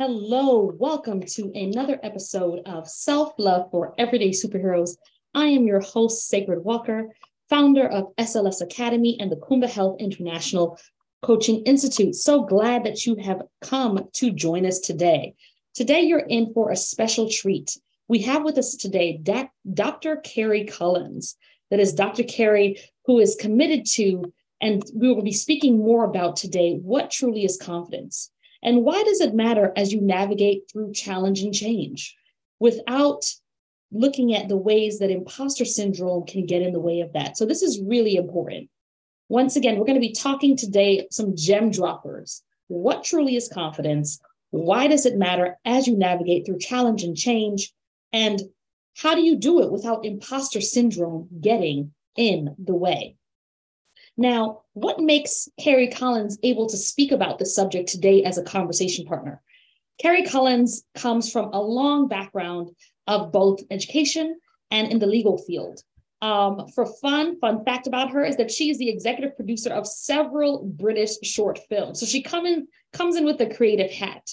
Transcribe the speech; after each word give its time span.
Hello, 0.00 0.72
welcome 0.78 1.20
to 1.20 1.52
another 1.54 2.00
episode 2.02 2.62
of 2.64 2.88
Self 2.88 3.34
Love 3.36 3.70
for 3.70 3.92
Everyday 3.98 4.30
Superheroes. 4.30 4.96
I 5.34 5.48
am 5.48 5.66
your 5.66 5.80
host, 5.80 6.26
Sacred 6.26 6.64
Walker, 6.64 7.14
founder 7.50 7.86
of 7.86 8.16
SLS 8.16 8.62
Academy 8.62 9.18
and 9.20 9.30
the 9.30 9.36
Kuumba 9.36 9.68
Health 9.68 10.00
International 10.00 10.78
Coaching 11.20 11.62
Institute. 11.64 12.14
So 12.14 12.44
glad 12.44 12.84
that 12.84 13.04
you 13.04 13.16
have 13.16 13.42
come 13.60 14.08
to 14.14 14.30
join 14.30 14.64
us 14.64 14.78
today. 14.78 15.34
Today, 15.74 16.00
you're 16.00 16.20
in 16.20 16.54
for 16.54 16.70
a 16.70 16.76
special 16.76 17.28
treat. 17.28 17.76
We 18.08 18.20
have 18.20 18.42
with 18.42 18.56
us 18.56 18.76
today 18.76 19.20
Dr. 19.70 20.16
Carrie 20.16 20.64
Collins. 20.64 21.36
That 21.70 21.78
is 21.78 21.92
Dr. 21.92 22.22
Carrie, 22.22 22.80
who 23.04 23.18
is 23.18 23.36
committed 23.38 23.84
to, 23.96 24.32
and 24.62 24.82
we 24.94 25.12
will 25.12 25.22
be 25.22 25.30
speaking 25.30 25.76
more 25.76 26.04
about 26.04 26.36
today, 26.36 26.78
what 26.80 27.10
truly 27.10 27.44
is 27.44 27.58
confidence. 27.58 28.30
And 28.62 28.84
why 28.84 29.02
does 29.02 29.20
it 29.20 29.34
matter 29.34 29.72
as 29.76 29.92
you 29.92 30.00
navigate 30.00 30.70
through 30.70 30.92
challenge 30.92 31.40
and 31.42 31.54
change 31.54 32.16
without 32.58 33.24
looking 33.92 34.34
at 34.34 34.48
the 34.48 34.56
ways 34.56 34.98
that 34.98 35.10
imposter 35.10 35.64
syndrome 35.64 36.26
can 36.26 36.46
get 36.46 36.62
in 36.62 36.72
the 36.72 36.80
way 36.80 37.00
of 37.00 37.12
that? 37.14 37.36
So, 37.36 37.46
this 37.46 37.62
is 37.62 37.80
really 37.80 38.16
important. 38.16 38.68
Once 39.28 39.56
again, 39.56 39.78
we're 39.78 39.86
going 39.86 40.00
to 40.00 40.06
be 40.06 40.12
talking 40.12 40.56
today 40.56 41.06
some 41.10 41.36
gem 41.36 41.70
droppers. 41.70 42.42
What 42.68 43.04
truly 43.04 43.36
is 43.36 43.48
confidence? 43.48 44.20
Why 44.50 44.88
does 44.88 45.06
it 45.06 45.16
matter 45.16 45.56
as 45.64 45.86
you 45.86 45.96
navigate 45.96 46.44
through 46.44 46.58
challenge 46.58 47.04
and 47.04 47.16
change? 47.16 47.72
And 48.12 48.40
how 48.96 49.14
do 49.14 49.22
you 49.22 49.36
do 49.36 49.62
it 49.62 49.70
without 49.70 50.04
imposter 50.04 50.60
syndrome 50.60 51.28
getting 51.40 51.92
in 52.16 52.54
the 52.58 52.74
way? 52.74 53.16
Now, 54.20 54.64
what 54.74 55.00
makes 55.00 55.48
Carrie 55.58 55.88
Collins 55.88 56.38
able 56.42 56.68
to 56.68 56.76
speak 56.76 57.10
about 57.10 57.38
this 57.38 57.54
subject 57.54 57.88
today 57.88 58.22
as 58.22 58.36
a 58.36 58.42
conversation 58.42 59.06
partner? 59.06 59.40
Carrie 59.98 60.26
Collins 60.26 60.84
comes 60.94 61.32
from 61.32 61.48
a 61.54 61.62
long 61.62 62.06
background 62.06 62.68
of 63.06 63.32
both 63.32 63.60
education 63.70 64.38
and 64.70 64.92
in 64.92 64.98
the 64.98 65.06
legal 65.06 65.38
field. 65.38 65.82
Um, 66.20 66.68
for 66.74 66.84
fun, 66.84 67.40
fun 67.40 67.64
fact 67.64 67.86
about 67.86 68.10
her 68.10 68.22
is 68.22 68.36
that 68.36 68.50
she 68.50 68.68
is 68.68 68.76
the 68.76 68.90
executive 68.90 69.36
producer 69.36 69.72
of 69.72 69.86
several 69.86 70.64
British 70.66 71.18
short 71.22 71.58
films. 71.70 71.98
So 71.98 72.04
she 72.04 72.20
come 72.20 72.44
in, 72.44 72.68
comes 72.92 73.16
in 73.16 73.24
with 73.24 73.40
a 73.40 73.48
creative 73.48 73.90
hat. 73.90 74.28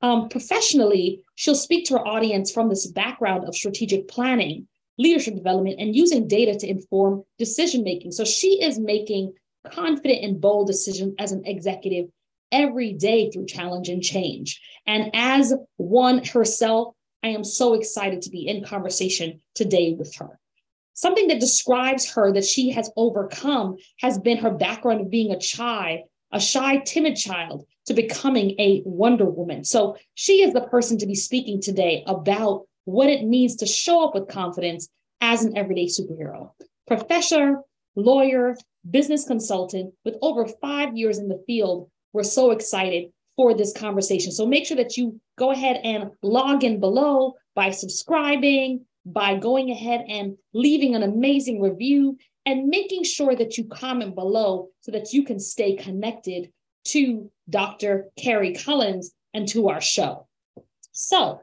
Um, 0.00 0.30
professionally, 0.30 1.20
she'll 1.34 1.54
speak 1.54 1.84
to 1.86 1.98
her 1.98 2.08
audience 2.08 2.50
from 2.50 2.70
this 2.70 2.86
background 2.86 3.44
of 3.44 3.54
strategic 3.54 4.08
planning, 4.08 4.66
leadership 4.98 5.34
development, 5.34 5.76
and 5.78 5.94
using 5.94 6.28
data 6.28 6.58
to 6.58 6.68
inform 6.68 7.22
decision 7.38 7.84
making. 7.84 8.12
So 8.12 8.24
she 8.24 8.62
is 8.62 8.78
making 8.78 9.34
confident 9.70 10.24
and 10.24 10.40
bold 10.40 10.66
decisions 10.66 11.14
as 11.18 11.32
an 11.32 11.44
executive 11.44 12.06
every 12.52 12.92
day 12.92 13.30
through 13.30 13.46
challenge 13.46 13.88
and 13.88 14.02
change. 14.02 14.60
And 14.86 15.10
as 15.14 15.52
one 15.76 16.24
herself, 16.24 16.94
I 17.22 17.28
am 17.28 17.44
so 17.44 17.74
excited 17.74 18.22
to 18.22 18.30
be 18.30 18.46
in 18.46 18.64
conversation 18.64 19.40
today 19.54 19.94
with 19.98 20.14
her. 20.16 20.38
Something 20.94 21.28
that 21.28 21.40
describes 21.40 22.10
her 22.12 22.32
that 22.32 22.44
she 22.44 22.70
has 22.70 22.90
overcome 22.96 23.76
has 24.00 24.18
been 24.18 24.38
her 24.38 24.50
background 24.50 25.00
of 25.00 25.10
being 25.10 25.32
a 25.32 25.40
shy, 25.40 26.04
a 26.32 26.40
shy, 26.40 26.78
timid 26.78 27.16
child 27.16 27.66
to 27.86 27.94
becoming 27.94 28.54
a 28.58 28.82
Wonder 28.84 29.26
Woman. 29.26 29.64
So 29.64 29.96
she 30.14 30.42
is 30.42 30.52
the 30.52 30.62
person 30.62 30.98
to 30.98 31.06
be 31.06 31.14
speaking 31.14 31.60
today 31.60 32.02
about 32.06 32.65
what 32.86 33.10
it 33.10 33.24
means 33.24 33.56
to 33.56 33.66
show 33.66 34.04
up 34.04 34.14
with 34.14 34.28
confidence 34.28 34.88
as 35.20 35.44
an 35.44 35.56
everyday 35.56 35.86
superhero. 35.86 36.52
Professor, 36.86 37.60
lawyer, 37.96 38.56
business 38.88 39.26
consultant 39.26 39.92
with 40.04 40.16
over 40.22 40.46
five 40.46 40.96
years 40.96 41.18
in 41.18 41.28
the 41.28 41.42
field. 41.46 41.90
We're 42.12 42.22
so 42.22 42.52
excited 42.52 43.10
for 43.34 43.54
this 43.54 43.72
conversation. 43.72 44.32
So 44.32 44.46
make 44.46 44.66
sure 44.66 44.76
that 44.76 44.96
you 44.96 45.20
go 45.36 45.50
ahead 45.50 45.80
and 45.82 46.10
log 46.22 46.64
in 46.64 46.80
below 46.80 47.34
by 47.54 47.70
subscribing, 47.70 48.86
by 49.04 49.36
going 49.36 49.70
ahead 49.70 50.04
and 50.08 50.36
leaving 50.54 50.94
an 50.94 51.02
amazing 51.02 51.60
review, 51.60 52.16
and 52.46 52.68
making 52.68 53.02
sure 53.02 53.34
that 53.34 53.58
you 53.58 53.64
comment 53.64 54.14
below 54.14 54.68
so 54.80 54.92
that 54.92 55.12
you 55.12 55.24
can 55.24 55.40
stay 55.40 55.74
connected 55.74 56.52
to 56.84 57.30
Dr. 57.50 58.06
Carrie 58.16 58.54
Collins 58.54 59.12
and 59.34 59.48
to 59.48 59.68
our 59.68 59.80
show. 59.80 60.28
So, 60.92 61.40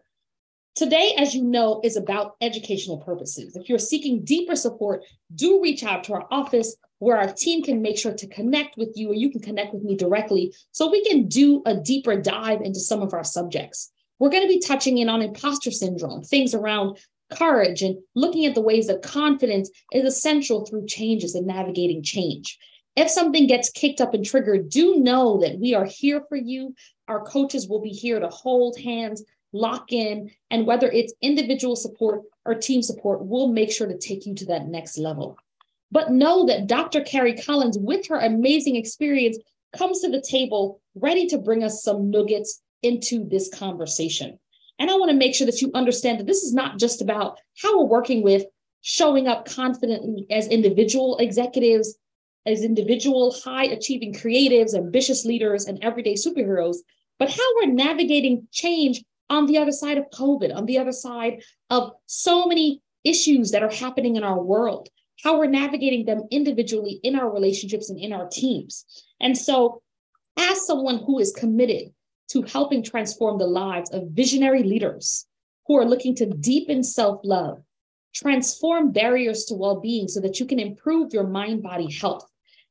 Today, 0.75 1.13
as 1.19 1.35
you 1.35 1.43
know, 1.43 1.81
is 1.83 1.97
about 1.97 2.35
educational 2.41 2.97
purposes. 2.97 3.55
If 3.55 3.69
you're 3.69 3.77
seeking 3.77 4.23
deeper 4.23 4.55
support, 4.55 5.03
do 5.35 5.61
reach 5.61 5.83
out 5.83 6.03
to 6.05 6.13
our 6.13 6.25
office 6.31 6.75
where 6.97 7.17
our 7.17 7.31
team 7.31 7.63
can 7.63 7.81
make 7.81 7.97
sure 7.97 8.13
to 8.13 8.27
connect 8.27 8.75
with 8.75 8.93
you 8.95 9.11
or 9.11 9.13
you 9.13 9.29
can 9.29 9.41
connect 9.41 9.73
with 9.73 9.83
me 9.83 9.95
directly 9.95 10.51
so 10.71 10.89
we 10.89 11.03
can 11.07 11.27
do 11.27 11.61
a 11.67 11.75
deeper 11.75 12.19
dive 12.19 12.61
into 12.61 12.79
some 12.79 13.03
of 13.03 13.13
our 13.13 13.23
subjects. 13.23 13.91
We're 14.17 14.31
going 14.31 14.43
to 14.43 14.47
be 14.47 14.61
touching 14.61 14.97
in 14.97 15.09
on 15.09 15.21
imposter 15.21 15.69
syndrome, 15.69 16.23
things 16.23 16.55
around 16.55 16.97
courage, 17.31 17.83
and 17.83 17.97
looking 18.15 18.45
at 18.45 18.55
the 18.55 18.61
ways 18.61 18.87
that 18.87 19.03
confidence 19.03 19.69
is 19.91 20.05
essential 20.05 20.65
through 20.65 20.87
changes 20.87 21.35
and 21.35 21.45
navigating 21.45 22.01
change. 22.01 22.57
If 22.95 23.09
something 23.09 23.45
gets 23.45 23.69
kicked 23.69 24.01
up 24.01 24.13
and 24.13 24.25
triggered, 24.25 24.69
do 24.69 24.99
know 24.99 25.39
that 25.41 25.59
we 25.59 25.75
are 25.75 25.85
here 25.85 26.23
for 26.29 26.35
you. 26.35 26.73
Our 27.07 27.23
coaches 27.25 27.67
will 27.67 27.81
be 27.81 27.89
here 27.89 28.19
to 28.19 28.29
hold 28.29 28.79
hands, 28.79 29.23
lock 29.53 29.91
in, 29.91 30.31
and 30.51 30.67
whether 30.67 30.89
it's 30.91 31.13
individual 31.21 31.75
support 31.75 32.21
or 32.45 32.55
team 32.55 32.81
support, 32.81 33.23
we'll 33.23 33.47
make 33.47 33.71
sure 33.71 33.87
to 33.87 33.97
take 33.97 34.25
you 34.25 34.35
to 34.35 34.45
that 34.47 34.67
next 34.67 34.97
level. 34.97 35.37
But 35.91 36.11
know 36.11 36.45
that 36.47 36.67
Dr. 36.67 37.01
Carrie 37.01 37.37
Collins, 37.37 37.77
with 37.77 38.07
her 38.07 38.19
amazing 38.19 38.75
experience, 38.75 39.37
comes 39.77 40.01
to 40.01 40.09
the 40.09 40.21
table 40.21 40.81
ready 40.95 41.27
to 41.27 41.37
bring 41.37 41.63
us 41.63 41.83
some 41.83 42.09
nuggets 42.09 42.61
into 42.81 43.27
this 43.29 43.49
conversation. 43.53 44.39
And 44.79 44.89
I 44.89 44.95
want 44.95 45.11
to 45.11 45.17
make 45.17 45.35
sure 45.35 45.45
that 45.45 45.61
you 45.61 45.71
understand 45.73 46.19
that 46.19 46.27
this 46.27 46.43
is 46.43 46.53
not 46.53 46.79
just 46.79 47.01
about 47.01 47.39
how 47.61 47.77
we're 47.77 47.85
working 47.85 48.23
with 48.23 48.45
showing 48.81 49.27
up 49.27 49.45
confidently 49.45 50.27
as 50.29 50.47
individual 50.47 51.17
executives, 51.17 51.95
as 52.45 52.63
individual 52.63 53.33
high 53.43 53.65
achieving 53.65 54.13
creatives, 54.13 54.75
ambitious 54.75 55.25
leaders, 55.25 55.65
and 55.65 55.81
everyday 55.81 56.15
superheroes, 56.15 56.77
but 57.17 57.29
how 57.29 57.55
we're 57.55 57.71
navigating 57.71 58.47
change 58.51 59.01
on 59.33 59.45
the 59.47 59.57
other 59.57 59.71
side 59.71 59.97
of 59.97 60.05
COVID, 60.13 60.55
on 60.55 60.65
the 60.65 60.77
other 60.77 60.91
side 60.91 61.43
of 61.69 61.91
so 62.05 62.45
many 62.45 62.81
issues 63.03 63.51
that 63.51 63.63
are 63.63 63.71
happening 63.71 64.15
in 64.15 64.23
our 64.23 64.41
world 64.41 64.89
how 65.23 65.39
we're 65.39 65.45
navigating 65.45 66.05
them 66.05 66.23
individually 66.31 66.99
in 67.01 67.15
our 67.17 67.31
relationships 67.31 67.89
and 67.89 67.97
in 67.97 68.11
our 68.11 68.27
teams. 68.27 68.85
And 69.21 69.37
so, 69.37 69.81
as 70.37 70.65
someone 70.65 70.97
who 70.97 71.19
is 71.19 71.31
committed 71.31 71.93
to 72.31 72.41
helping 72.41 72.83
transform 72.83 73.37
the 73.37 73.47
lives 73.47 73.91
of 73.91 74.09
visionary 74.09 74.63
leaders 74.63 75.27
who 75.67 75.77
are 75.77 75.85
looking 75.85 76.15
to 76.15 76.25
deepen 76.25 76.83
self 76.83 77.21
love, 77.23 77.61
transform 78.13 78.91
barriers 78.91 79.45
to 79.45 79.55
well 79.55 79.79
being 79.79 80.07
so 80.07 80.19
that 80.19 80.39
you 80.39 80.45
can 80.45 80.59
improve 80.59 81.13
your 81.13 81.27
mind 81.27 81.63
body 81.63 81.91
health, 81.91 82.27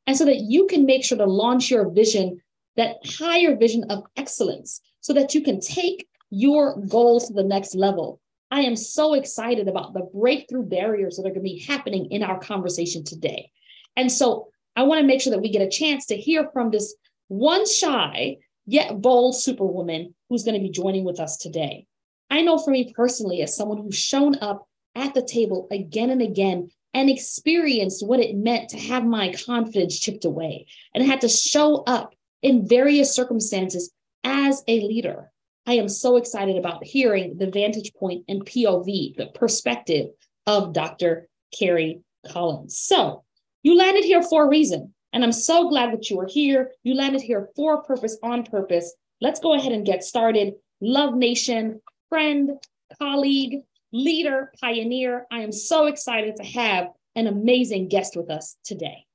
and 0.07 0.17
so 0.17 0.25
that 0.27 0.41
you 0.41 0.67
can 0.67 0.85
make 0.85 1.05
sure 1.05 1.19
to 1.19 1.25
launch 1.25 1.71
your 1.71 1.91
vision, 1.91 2.41
that 2.77 2.97
higher 3.07 3.57
vision 3.57 3.85
of 3.89 4.05
excellence, 4.17 4.83
so 5.01 5.15
that 5.15 5.35
you 5.35 5.41
can 5.41 5.59
take 5.59 6.07
your 6.33 6.77
goals 6.89 7.29
to 7.29 7.35
the 7.35 7.45
next 7.45 7.77
level 7.77 8.21
I 8.53 8.61
am 8.61 8.77
so 8.77 9.15
excited 9.15 9.67
about 9.67 9.95
the 9.95 10.07
breakthrough 10.15 10.65
barriers 10.65 11.17
that 11.17 11.23
are 11.23 11.31
going 11.31 11.37
to 11.37 11.41
be 11.41 11.65
happening 11.67 12.11
in 12.11 12.23
our 12.23 12.39
conversation 12.39 13.03
today. 13.03 13.51
And 13.97 14.13
so 14.13 14.49
I 14.77 14.83
want 14.83 15.01
to 15.01 15.07
make 15.07 15.23
sure 15.23 15.31
that 15.31 15.41
we 15.41 15.51
get 15.51 15.63
a 15.63 15.71
chance 15.71 16.05
to 16.07 16.19
hear 16.19 16.51
from 16.53 16.71
this 16.71 16.95
one 17.29 17.67
shy 17.67 18.37
yet 18.67 19.01
bold 19.01 19.37
superwoman 19.37 20.15
who's 20.29 20.45
going 20.45 20.55
to 20.55 20.61
be 20.61 20.69
joining 20.69 21.03
with 21.03 21.19
us 21.19 21.39
today. 21.39 21.87
I 22.29 22.43
know 22.43 22.59
for 22.59 22.73
me 22.73 22.93
personally, 22.93 23.41
as 23.41 23.57
someone 23.57 23.79
who's 23.79 23.97
shown 23.97 24.37
up 24.43 24.69
at 24.95 25.15
the 25.15 25.23
table 25.23 25.67
again 25.71 26.11
and 26.11 26.21
again 26.21 26.71
and 26.93 27.09
experienced 27.09 28.07
what 28.07 28.21
it 28.21 28.37
meant 28.37 28.69
to 28.71 28.79
have 28.79 29.07
my 29.07 29.33
confidence 29.33 29.99
chipped 29.99 30.27
away 30.27 30.67
and 30.95 31.03
had 31.03 31.23
to 31.23 31.29
show 31.29 31.85
up 31.85 32.15
in 32.43 32.69
various 32.69 33.15
circumstances 33.15 33.91
as 34.25 34.63
a 34.69 34.81
leader. 34.81 35.32
I 35.67 35.75
am 35.75 35.89
so 35.89 36.17
excited 36.17 36.57
about 36.57 36.85
hearing 36.85 37.39
the 37.39 37.51
vantage 37.51 37.95
point 37.95 38.25
and 38.29 38.45
POV, 38.45 39.17
the 39.17 39.27
perspective 39.35 40.09
of 40.47 40.73
Dr. 40.73 41.29
Carrie 41.57 42.01
Collins. 42.27 42.77
So 42.77 43.25
you 43.63 43.77
landed 43.77 44.05
here 44.05 44.23
for 44.23 44.45
a 44.45 44.49
reason, 44.49 44.93
and 45.13 45.23
I'm 45.23 45.33
so 45.33 45.69
glad 45.69 45.93
that 45.93 46.11
you 46.11 46.19
are 46.19 46.27
here. 46.27 46.73
You 46.83 46.95
landed 46.95 47.23
here 47.23 47.49
for 47.55 47.83
purpose, 47.83 48.19
on 48.25 48.43
purpose. 48.43 48.93
Let's 49.21 49.39
go 49.39 49.55
ahead 49.55 49.71
and 49.73 49.87
get 49.87 50.03
started. 50.03 50.55
Love 50.81 51.15
Nation, 51.15 51.81
friend, 52.09 52.59
colleague, 52.99 53.61
leader, 53.93 54.53
pioneer. 54.61 55.27
I 55.31 55.43
am 55.43 55.53
so 55.53 55.87
excited 55.87 56.37
to 56.37 56.45
have 56.45 56.89
an 57.15 57.29
amazing 57.29 57.89
guest 57.89 58.17
with 58.17 58.31
us 58.31 58.57
today. 58.65 59.07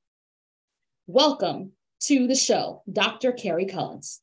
Welcome 1.08 1.74
to 2.04 2.26
the 2.28 2.36
show, 2.36 2.84
Dr. 2.90 3.34
Carrie 3.34 3.66
Collins. 3.66 4.22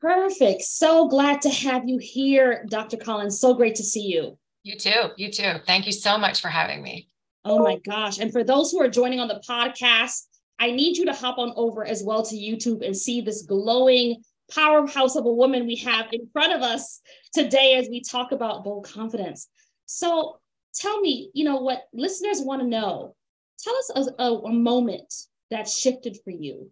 Perfect. 0.00 0.62
So 0.62 1.08
glad 1.08 1.42
to 1.42 1.50
have 1.50 1.88
you 1.88 1.98
here, 1.98 2.64
Dr. 2.68 2.96
Collins. 2.96 3.40
So 3.40 3.54
great 3.54 3.74
to 3.76 3.82
see 3.82 4.06
you. 4.06 4.38
You 4.62 4.76
too. 4.76 5.10
You 5.16 5.30
too. 5.30 5.54
Thank 5.66 5.86
you 5.86 5.92
so 5.92 6.18
much 6.18 6.40
for 6.40 6.48
having 6.48 6.82
me. 6.82 7.08
Oh 7.44 7.58
my 7.60 7.78
gosh. 7.78 8.18
And 8.18 8.32
for 8.32 8.44
those 8.44 8.70
who 8.70 8.80
are 8.80 8.88
joining 8.88 9.20
on 9.20 9.28
the 9.28 9.42
podcast, 9.48 10.26
I 10.58 10.70
need 10.70 10.96
you 10.96 11.06
to 11.06 11.12
hop 11.12 11.38
on 11.38 11.52
over 11.56 11.84
as 11.84 12.02
well 12.02 12.22
to 12.24 12.36
YouTube 12.36 12.84
and 12.84 12.96
see 12.96 13.20
this 13.20 13.42
glowing 13.42 14.22
powerhouse 14.52 15.16
of 15.16 15.26
a 15.26 15.32
woman 15.32 15.66
we 15.66 15.76
have 15.76 16.06
in 16.12 16.28
front 16.32 16.52
of 16.52 16.62
us 16.62 17.00
today 17.32 17.76
as 17.76 17.88
we 17.88 18.02
talk 18.02 18.32
about 18.32 18.64
bold 18.64 18.88
confidence. 18.88 19.48
So 19.86 20.40
tell 20.74 21.00
me, 21.00 21.30
you 21.32 21.44
know, 21.44 21.56
what 21.56 21.84
listeners 21.92 22.40
want 22.40 22.62
to 22.62 22.68
know. 22.68 23.14
Tell 23.62 23.76
us 23.76 23.90
a, 24.18 24.22
a, 24.22 24.38
a 24.40 24.52
moment 24.52 25.12
that 25.50 25.68
shifted 25.68 26.18
for 26.24 26.30
you 26.30 26.70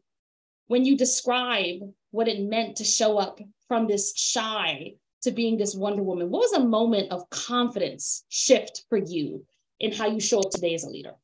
when 0.66 0.84
you 0.84 0.96
describe 0.96 1.80
what 2.10 2.28
it 2.28 2.40
meant 2.40 2.76
to 2.76 2.84
show 2.84 3.18
up 3.18 3.40
from 3.68 3.86
this 3.86 4.16
shy 4.16 4.94
to 5.22 5.30
being 5.30 5.56
this 5.56 5.74
Wonder 5.74 6.02
Woman. 6.02 6.30
What 6.30 6.40
was 6.40 6.52
a 6.52 6.64
moment 6.64 7.10
of 7.10 7.28
confidence 7.30 8.24
shift 8.28 8.84
for 8.88 8.98
you 8.98 9.44
in 9.80 9.92
how 9.92 10.06
you 10.06 10.20
show 10.20 10.40
up 10.40 10.50
today 10.50 10.74
as 10.74 10.84
a 10.84 10.90
leader? 10.90 11.14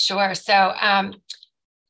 Sure. 0.00 0.34
So 0.34 0.72
um, 0.80 1.14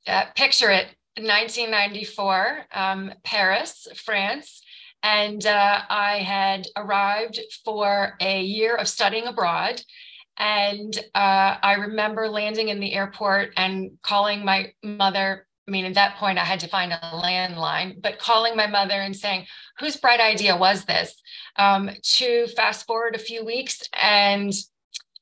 uh, 0.06 0.24
picture 0.34 0.70
it 0.70 0.86
1994, 1.16 2.66
um, 2.72 3.12
Paris, 3.22 3.86
France. 3.94 4.62
And 5.02 5.44
uh, 5.44 5.82
I 5.88 6.18
had 6.18 6.66
arrived 6.76 7.38
for 7.64 8.14
a 8.20 8.42
year 8.42 8.74
of 8.74 8.88
studying 8.88 9.26
abroad. 9.26 9.82
And 10.38 10.96
uh, 11.14 11.56
I 11.62 11.74
remember 11.74 12.28
landing 12.28 12.68
in 12.68 12.80
the 12.80 12.94
airport 12.94 13.52
and 13.56 13.92
calling 14.02 14.44
my 14.44 14.72
mother. 14.82 15.46
I 15.66 15.70
mean, 15.70 15.86
at 15.86 15.94
that 15.94 16.16
point, 16.16 16.38
I 16.38 16.44
had 16.44 16.60
to 16.60 16.68
find 16.68 16.92
a 16.92 16.98
landline, 16.98 18.02
but 18.02 18.18
calling 18.18 18.54
my 18.54 18.66
mother 18.66 18.94
and 18.94 19.16
saying, 19.16 19.46
whose 19.78 19.96
bright 19.96 20.20
idea 20.20 20.56
was 20.56 20.84
this? 20.84 21.14
Um, 21.56 21.90
to 22.02 22.46
fast 22.48 22.86
forward 22.86 23.14
a 23.14 23.18
few 23.18 23.44
weeks, 23.44 23.82
and 24.00 24.52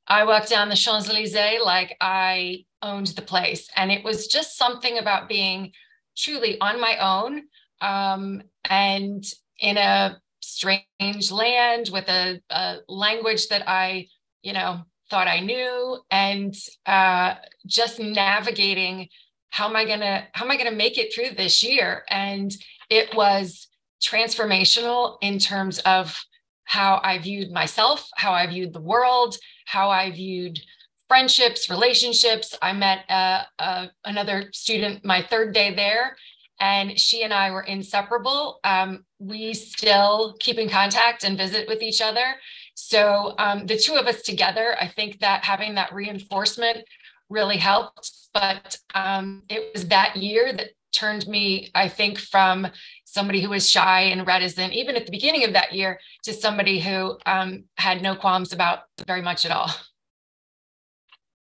I 0.08 0.24
walked 0.24 0.50
down 0.50 0.68
the 0.68 0.74
Champs 0.74 1.08
Elysees 1.08 1.60
like 1.64 1.96
I 2.00 2.64
owned 2.82 3.08
the 3.08 3.22
place. 3.22 3.68
And 3.76 3.92
it 3.92 4.04
was 4.04 4.26
just 4.26 4.58
something 4.58 4.98
about 4.98 5.28
being 5.28 5.72
truly 6.16 6.60
on 6.60 6.80
my 6.80 6.96
own 6.98 7.42
um, 7.80 8.42
and 8.68 9.24
in 9.60 9.76
a 9.76 10.20
strange 10.40 11.30
land 11.30 11.90
with 11.92 12.08
a, 12.08 12.40
a, 12.50 12.78
language 12.88 13.48
that 13.48 13.68
I, 13.68 14.08
you 14.42 14.52
know, 14.52 14.82
thought 15.08 15.28
I 15.28 15.40
knew, 15.40 16.00
and 16.10 16.54
uh, 16.86 17.34
just 17.66 18.00
navigating 18.00 19.08
how 19.52 19.68
am 19.68 19.76
I 19.76 19.84
gonna 19.84 20.26
how 20.32 20.46
am 20.46 20.50
I 20.50 20.56
gonna 20.56 20.72
make 20.72 20.98
it 20.98 21.14
through 21.14 21.36
this 21.36 21.62
year? 21.62 22.04
And 22.08 22.50
it 22.88 23.14
was 23.14 23.68
transformational 24.02 25.18
in 25.20 25.38
terms 25.38 25.78
of 25.80 26.18
how 26.64 27.00
I 27.04 27.18
viewed 27.18 27.52
myself, 27.52 28.08
how 28.16 28.32
I 28.32 28.46
viewed 28.46 28.72
the 28.72 28.80
world, 28.80 29.36
how 29.66 29.90
I 29.90 30.10
viewed 30.10 30.58
friendships, 31.06 31.68
relationships. 31.68 32.56
I 32.62 32.72
met 32.72 33.00
uh, 33.10 33.42
uh, 33.58 33.86
another 34.06 34.48
student 34.52 35.04
my 35.04 35.20
third 35.20 35.52
day 35.52 35.74
there, 35.74 36.16
and 36.58 36.98
she 36.98 37.22
and 37.22 37.32
I 37.32 37.50
were 37.50 37.64
inseparable. 37.64 38.58
Um, 38.64 39.04
we 39.18 39.52
still 39.52 40.34
keep 40.40 40.56
in 40.56 40.70
contact 40.70 41.24
and 41.24 41.36
visit 41.36 41.68
with 41.68 41.82
each 41.82 42.00
other. 42.00 42.36
So 42.74 43.34
um, 43.38 43.66
the 43.66 43.76
two 43.76 43.96
of 43.96 44.06
us 44.06 44.22
together, 44.22 44.76
I 44.80 44.88
think 44.88 45.20
that 45.20 45.44
having 45.44 45.74
that 45.74 45.92
reinforcement 45.92 46.86
really 47.32 47.56
helped. 47.56 48.12
But 48.34 48.78
um, 48.94 49.42
it 49.48 49.72
was 49.74 49.88
that 49.88 50.16
year 50.16 50.52
that 50.52 50.68
turned 50.92 51.26
me, 51.26 51.70
I 51.74 51.88
think, 51.88 52.18
from 52.18 52.68
somebody 53.04 53.40
who 53.40 53.50
was 53.50 53.68
shy 53.68 54.02
and 54.02 54.26
reticent, 54.26 54.72
even 54.72 54.96
at 54.96 55.06
the 55.06 55.12
beginning 55.12 55.44
of 55.44 55.54
that 55.54 55.72
year, 55.72 55.98
to 56.24 56.32
somebody 56.32 56.80
who 56.80 57.18
um, 57.26 57.64
had 57.76 58.02
no 58.02 58.14
qualms 58.14 58.52
about 58.52 58.80
very 59.06 59.22
much 59.22 59.44
at 59.44 59.50
all. 59.50 59.70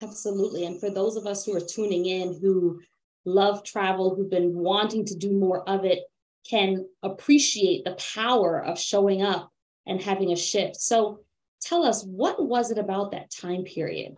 Absolutely. 0.03 0.67
And 0.67 0.79
for 0.79 0.91
those 0.91 1.17
of 1.17 1.27
us 1.27 1.45
who 1.45 1.57
are 1.57 1.61
tuning 1.61 2.07
in 2.07 2.39
who 2.41 2.81
love 3.25 3.65
travel, 3.65 4.15
who've 4.15 4.31
been 4.31 4.55
wanting 4.55 5.05
to 5.07 5.17
do 5.17 5.33
more 5.33 5.69
of 5.69 5.85
it, 5.85 6.01
can 6.49 6.87
appreciate 7.03 7.85
the 7.85 7.99
power 8.15 8.63
of 8.63 8.79
showing 8.79 9.23
up 9.23 9.51
and 9.87 10.01
having 10.01 10.33
a 10.33 10.37
shift. 10.37 10.77
So 10.77 11.21
tell 11.61 11.85
us, 11.85 12.05
what 12.05 12.43
was 12.43 12.71
it 12.71 12.79
about 12.79 13.11
that 13.11 13.31
time 13.31 13.65
period 13.65 14.17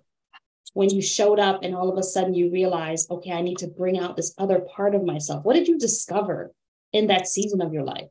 when 0.73 0.91
you 0.91 1.03
showed 1.03 1.39
up 1.39 1.61
and 1.63 1.75
all 1.75 1.91
of 1.91 1.99
a 1.99 2.03
sudden 2.03 2.35
you 2.35 2.51
realized, 2.51 3.11
okay, 3.11 3.33
I 3.33 3.43
need 3.43 3.59
to 3.59 3.67
bring 3.67 3.99
out 3.99 4.17
this 4.17 4.35
other 4.39 4.61
part 4.61 4.95
of 4.95 5.05
myself? 5.05 5.45
What 5.45 5.55
did 5.55 5.69
you 5.69 5.79
discover 5.79 6.53
in 6.93 7.09
that 7.09 7.27
season 7.27 7.61
of 7.61 7.73
your 7.73 7.85
life? 7.85 8.09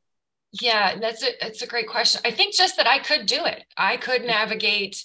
Yeah, 0.61 0.97
that's 1.00 1.23
a 1.23 1.29
that's 1.39 1.61
a 1.61 1.67
great 1.67 1.88
question. 1.88 2.21
I 2.25 2.31
think 2.31 2.56
just 2.56 2.77
that 2.77 2.88
I 2.88 3.00
could 3.00 3.27
do 3.27 3.45
it. 3.45 3.63
I 3.77 3.97
could 3.97 4.23
navigate 4.23 5.03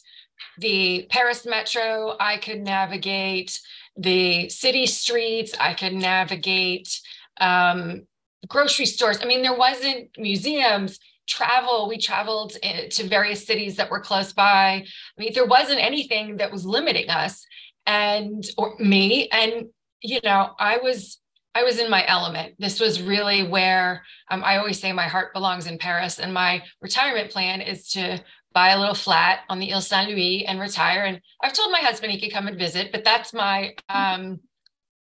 the 0.58 1.06
Paris 1.10 1.44
metro, 1.44 2.16
I 2.18 2.38
could 2.38 2.60
navigate 2.60 3.60
the 3.96 4.48
city 4.48 4.86
streets, 4.86 5.54
I 5.58 5.74
could 5.74 5.92
navigate 5.92 7.00
um, 7.40 8.06
grocery 8.48 8.86
stores. 8.86 9.18
I 9.22 9.26
mean, 9.26 9.42
there 9.42 9.56
wasn't 9.56 10.10
museums, 10.18 10.98
travel. 11.26 11.88
We 11.88 11.98
traveled 11.98 12.56
eh, 12.62 12.88
to 12.88 13.04
various 13.04 13.46
cities 13.46 13.76
that 13.76 13.90
were 13.90 14.00
close 14.00 14.32
by. 14.32 14.84
I 14.84 14.86
mean, 15.18 15.32
there 15.34 15.46
wasn't 15.46 15.80
anything 15.80 16.36
that 16.38 16.52
was 16.52 16.64
limiting 16.64 17.10
us 17.10 17.46
and 17.86 18.44
or 18.56 18.74
me. 18.78 19.28
And 19.28 19.66
you 20.00 20.20
know, 20.22 20.50
I 20.58 20.78
was 20.78 21.18
I 21.54 21.62
was 21.62 21.78
in 21.78 21.90
my 21.90 22.04
element. 22.06 22.54
This 22.58 22.80
was 22.80 23.00
really 23.00 23.46
where 23.46 24.02
um, 24.30 24.42
I 24.44 24.58
always 24.58 24.80
say 24.80 24.92
my 24.92 25.06
heart 25.06 25.32
belongs 25.32 25.66
in 25.66 25.78
Paris, 25.78 26.18
and 26.18 26.34
my 26.34 26.62
retirement 26.80 27.30
plan 27.30 27.60
is 27.60 27.88
to 27.90 28.22
buy 28.52 28.70
a 28.70 28.78
little 28.78 28.94
flat 28.94 29.40
on 29.48 29.58
the 29.58 29.72
Ile 29.72 29.80
Saint 29.80 30.10
Louis 30.10 30.46
and 30.46 30.60
retire. 30.60 31.04
And 31.04 31.20
I've 31.42 31.52
told 31.52 31.72
my 31.72 31.80
husband 31.80 32.12
he 32.12 32.20
could 32.20 32.32
come 32.32 32.46
and 32.46 32.58
visit, 32.58 32.92
but 32.92 33.04
that's 33.04 33.32
my 33.32 33.74
um, 33.88 34.40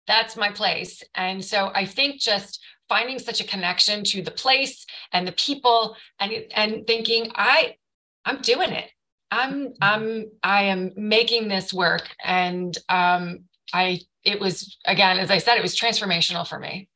that's 0.06 0.36
my 0.36 0.50
place. 0.50 1.02
And 1.14 1.44
so 1.44 1.70
I 1.74 1.84
think 1.84 2.20
just 2.20 2.60
finding 2.88 3.18
such 3.18 3.40
a 3.40 3.46
connection 3.46 4.04
to 4.04 4.22
the 4.22 4.30
place 4.30 4.86
and 5.12 5.26
the 5.26 5.32
people, 5.32 5.96
and 6.20 6.32
and 6.54 6.86
thinking 6.86 7.30
I 7.34 7.76
I'm 8.24 8.40
doing 8.40 8.70
it. 8.70 8.90
I'm 9.30 9.74
I'm 9.80 10.26
I 10.42 10.64
am 10.64 10.92
making 10.96 11.48
this 11.48 11.72
work, 11.72 12.08
and 12.24 12.76
um, 12.88 13.40
I 13.72 14.00
it 14.24 14.40
was 14.40 14.76
again 14.86 15.18
as 15.18 15.30
I 15.30 15.38
said 15.38 15.56
it 15.56 15.62
was 15.62 15.78
transformational 15.78 16.46
for 16.46 16.58
me. 16.58 16.88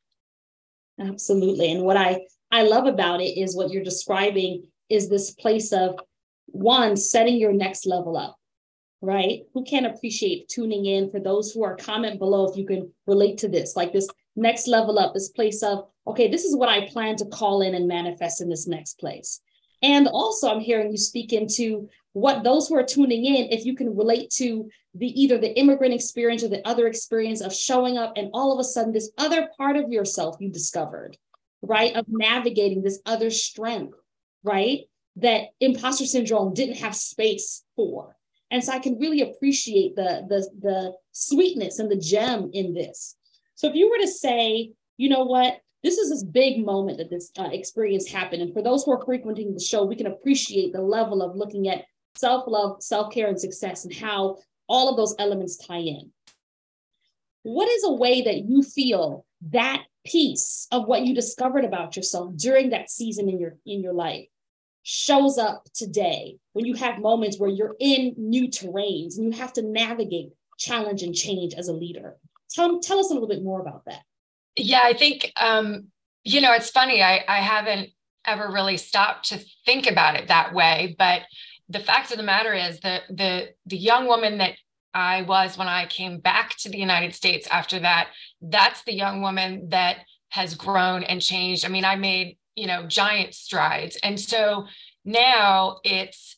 Absolutely, 0.99 1.71
and 1.71 1.83
what 1.83 1.97
I 1.97 2.21
I 2.51 2.63
love 2.63 2.85
about 2.85 3.21
it 3.21 3.39
is 3.39 3.55
what 3.55 3.71
you're 3.71 3.83
describing 3.83 4.67
is 4.89 5.09
this 5.09 5.31
place 5.31 5.71
of 5.73 5.99
one, 6.47 6.95
setting 6.95 7.37
your 7.37 7.53
next 7.53 7.85
level 7.85 8.15
up, 8.15 8.37
right? 9.01 9.41
Who 9.53 9.63
can 9.63 9.85
appreciate 9.85 10.49
tuning 10.49 10.85
in 10.85 11.09
for 11.09 11.19
those 11.19 11.51
who 11.51 11.63
are 11.63 11.75
comment 11.75 12.19
below 12.19 12.49
if 12.49 12.57
you 12.57 12.65
can 12.65 12.91
relate 13.07 13.39
to 13.39 13.47
this, 13.47 13.75
like 13.75 13.91
this 13.91 14.07
next 14.35 14.67
level 14.67 14.99
up, 14.99 15.13
this 15.13 15.29
place 15.29 15.63
of, 15.63 15.87
okay, 16.07 16.29
this 16.29 16.43
is 16.43 16.55
what 16.55 16.69
I 16.69 16.87
plan 16.87 17.15
to 17.17 17.25
call 17.25 17.61
in 17.61 17.75
and 17.75 17.87
manifest 17.87 18.41
in 18.41 18.49
this 18.49 18.67
next 18.67 18.99
place. 18.99 19.41
And 19.81 20.07
also, 20.07 20.49
I'm 20.49 20.59
hearing 20.59 20.91
you 20.91 20.97
speak 20.97 21.33
into 21.33 21.89
what 22.13 22.43
those 22.43 22.67
who 22.67 22.75
are 22.75 22.83
tuning 22.83 23.25
in, 23.25 23.51
if 23.51 23.65
you 23.65 23.75
can 23.75 23.95
relate 23.95 24.29
to 24.31 24.69
the 24.95 25.21
either 25.21 25.37
the 25.37 25.57
immigrant 25.57 25.93
experience 25.93 26.43
or 26.43 26.47
the 26.47 26.65
other 26.67 26.87
experience 26.87 27.41
of 27.41 27.53
showing 27.53 27.97
up 27.97 28.13
and 28.15 28.29
all 28.33 28.53
of 28.53 28.59
a 28.59 28.63
sudden 28.63 28.93
this 28.93 29.11
other 29.17 29.49
part 29.57 29.75
of 29.75 29.91
yourself 29.91 30.37
you 30.39 30.49
discovered, 30.49 31.17
right? 31.61 31.95
Of 31.95 32.05
navigating 32.07 32.83
this 32.83 33.01
other 33.05 33.29
strength, 33.31 33.97
right? 34.43 34.81
that 35.17 35.49
imposter 35.59 36.05
syndrome 36.05 36.53
didn't 36.53 36.77
have 36.77 36.95
space 36.95 37.63
for. 37.75 38.15
And 38.51 38.63
so 38.63 38.71
I 38.71 38.79
can 38.79 38.99
really 38.99 39.21
appreciate 39.21 39.95
the, 39.95 40.25
the, 40.27 40.49
the 40.59 40.93
sweetness 41.11 41.79
and 41.79 41.89
the 41.89 41.97
gem 41.97 42.49
in 42.53 42.73
this. 42.73 43.15
So 43.63 43.69
if 43.69 43.75
you 43.75 43.89
were 43.89 43.99
to 43.99 44.11
say, 44.11 44.73
you 44.97 45.07
know 45.07 45.23
what, 45.23 45.61
this 45.83 45.97
is 45.97 46.09
this 46.09 46.23
big 46.23 46.65
moment 46.65 46.97
that 46.97 47.09
this 47.09 47.31
uh, 47.39 47.47
experience 47.49 48.09
happened. 48.11 48.41
And 48.41 48.53
for 48.53 48.61
those 48.61 48.83
who 48.83 48.91
are 48.91 49.05
frequenting 49.05 49.53
the 49.53 49.59
show, 49.61 49.85
we 49.85 49.95
can 49.95 50.07
appreciate 50.07 50.73
the 50.73 50.81
level 50.81 51.21
of 51.21 51.37
looking 51.37 51.69
at 51.69 51.85
self 52.13 52.43
love, 52.45 52.83
self 52.83 53.13
care, 53.13 53.29
and 53.29 53.39
success 53.39 53.85
and 53.85 53.93
how 53.93 54.35
all 54.67 54.89
of 54.89 54.97
those 54.97 55.15
elements 55.17 55.55
tie 55.55 55.77
in. 55.77 56.11
What 57.43 57.69
is 57.69 57.85
a 57.85 57.93
way 57.93 58.23
that 58.23 58.43
you 58.43 58.63
feel 58.63 59.25
that 59.51 59.83
piece 60.05 60.67
of 60.73 60.85
what 60.85 61.03
you 61.03 61.15
discovered 61.15 61.63
about 61.63 61.95
yourself 61.95 62.35
during 62.35 62.71
that 62.71 62.89
season 62.89 63.29
in 63.29 63.39
your 63.39 63.55
in 63.65 63.81
your 63.81 63.93
life 63.93 64.27
shows 64.83 65.37
up 65.37 65.69
today 65.73 66.35
when 66.51 66.65
you 66.65 66.73
have 66.73 66.99
moments 66.99 67.39
where 67.39 67.49
you're 67.49 67.77
in 67.79 68.13
new 68.17 68.49
terrains 68.49 69.15
and 69.15 69.23
you 69.23 69.39
have 69.39 69.53
to 69.53 69.61
navigate 69.61 70.33
challenge 70.57 71.01
and 71.01 71.15
change 71.15 71.53
as 71.53 71.69
a 71.69 71.73
leader. 71.73 72.17
Tell, 72.53 72.79
tell 72.79 72.99
us 72.99 73.09
a 73.09 73.13
little 73.13 73.27
bit 73.27 73.43
more 73.43 73.61
about 73.61 73.85
that. 73.85 74.01
Yeah, 74.55 74.81
I 74.83 74.93
think, 74.93 75.31
um, 75.37 75.87
you 76.23 76.41
know, 76.41 76.53
it's 76.53 76.69
funny. 76.69 77.01
I, 77.01 77.23
I 77.27 77.37
haven't 77.37 77.89
ever 78.25 78.51
really 78.51 78.77
stopped 78.77 79.29
to 79.29 79.43
think 79.65 79.89
about 79.89 80.15
it 80.15 80.27
that 80.27 80.53
way. 80.53 80.95
But 80.97 81.23
the 81.69 81.79
fact 81.79 82.11
of 82.11 82.17
the 82.17 82.23
matter 82.23 82.53
is 82.53 82.79
that 82.81 83.03
the, 83.09 83.49
the 83.65 83.77
young 83.77 84.07
woman 84.07 84.37
that 84.37 84.53
I 84.93 85.23
was 85.23 85.57
when 85.57 85.67
I 85.67 85.87
came 85.87 86.19
back 86.19 86.55
to 86.57 86.69
the 86.69 86.77
United 86.77 87.15
States 87.15 87.47
after 87.49 87.79
that, 87.79 88.09
that's 88.41 88.83
the 88.83 88.93
young 88.93 89.21
woman 89.21 89.69
that 89.69 90.05
has 90.29 90.53
grown 90.53 91.03
and 91.03 91.21
changed. 91.21 91.65
I 91.65 91.69
mean, 91.69 91.85
I 91.85 91.95
made 91.95 92.37
you 92.55 92.67
know 92.67 92.85
giant 92.85 93.33
strides 93.33 93.97
and 94.03 94.19
so 94.19 94.67
now 95.05 95.79
it's 95.83 96.37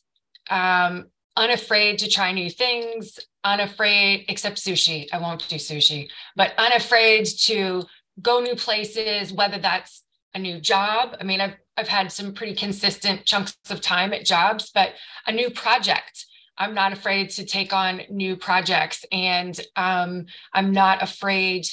um 0.50 1.06
unafraid 1.36 1.98
to 1.98 2.08
try 2.08 2.32
new 2.32 2.50
things 2.50 3.18
unafraid 3.44 4.24
except 4.28 4.56
sushi 4.56 5.06
i 5.12 5.18
won't 5.18 5.46
do 5.48 5.56
sushi 5.56 6.08
but 6.34 6.52
unafraid 6.58 7.26
to 7.26 7.84
go 8.22 8.40
new 8.40 8.56
places 8.56 9.32
whether 9.32 9.58
that's 9.58 10.02
a 10.36 10.38
new 10.38 10.60
job. 10.60 11.16
I 11.20 11.24
mean, 11.24 11.40
I've 11.40 11.56
I've 11.78 11.88
had 11.88 12.12
some 12.12 12.32
pretty 12.32 12.54
consistent 12.54 13.24
chunks 13.24 13.56
of 13.70 13.80
time 13.80 14.12
at 14.12 14.24
jobs, 14.24 14.70
but 14.72 14.90
a 15.26 15.32
new 15.32 15.50
project. 15.50 16.26
I'm 16.56 16.74
not 16.74 16.92
afraid 16.92 17.30
to 17.30 17.44
take 17.44 17.72
on 17.72 18.02
new 18.08 18.36
projects, 18.36 19.04
and 19.10 19.58
um, 19.76 20.26
I'm 20.52 20.72
not 20.72 21.02
afraid 21.02 21.66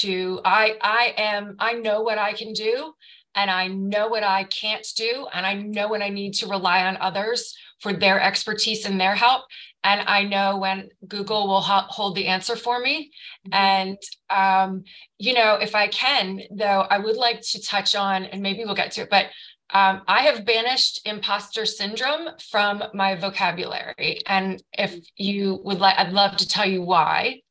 to. 0.00 0.40
I 0.44 0.78
I 0.80 1.14
am. 1.16 1.56
I 1.58 1.74
know 1.74 2.02
what 2.02 2.18
I 2.18 2.32
can 2.32 2.52
do, 2.52 2.94
and 3.34 3.50
I 3.50 3.66
know 3.68 4.08
what 4.08 4.22
I 4.22 4.44
can't 4.44 4.86
do, 4.96 5.26
and 5.32 5.44
I 5.44 5.54
know 5.54 5.88
when 5.88 6.02
I 6.02 6.08
need 6.08 6.34
to 6.34 6.48
rely 6.48 6.86
on 6.86 6.96
others 6.96 7.56
for 7.80 7.92
their 7.92 8.20
expertise 8.20 8.84
and 8.84 9.00
their 9.00 9.14
help. 9.14 9.44
And 9.84 10.00
I 10.08 10.24
know 10.24 10.58
when 10.58 10.88
Google 11.06 11.46
will 11.46 11.60
hold 11.60 12.16
the 12.16 12.26
answer 12.26 12.56
for 12.56 12.80
me. 12.80 13.12
Mm-hmm. 13.48 13.54
And, 13.54 13.98
um, 14.30 14.84
you 15.18 15.32
know, 15.32 15.54
if 15.54 15.74
I 15.74 15.88
can, 15.88 16.40
though, 16.50 16.80
I 16.90 16.98
would 16.98 17.16
like 17.16 17.40
to 17.52 17.62
touch 17.62 17.94
on, 17.94 18.24
and 18.24 18.42
maybe 18.42 18.64
we'll 18.64 18.74
get 18.74 18.90
to 18.92 19.02
it, 19.02 19.10
but 19.10 19.26
um, 19.70 20.02
I 20.06 20.22
have 20.22 20.44
banished 20.44 21.00
imposter 21.04 21.66
syndrome 21.66 22.28
from 22.50 22.82
my 22.94 23.16
vocabulary. 23.16 24.20
And 24.26 24.62
if 24.72 24.96
you 25.16 25.60
would 25.64 25.78
like, 25.78 25.98
I'd 25.98 26.12
love 26.12 26.36
to 26.36 26.48
tell 26.48 26.66
you 26.66 26.82
why. 26.82 27.42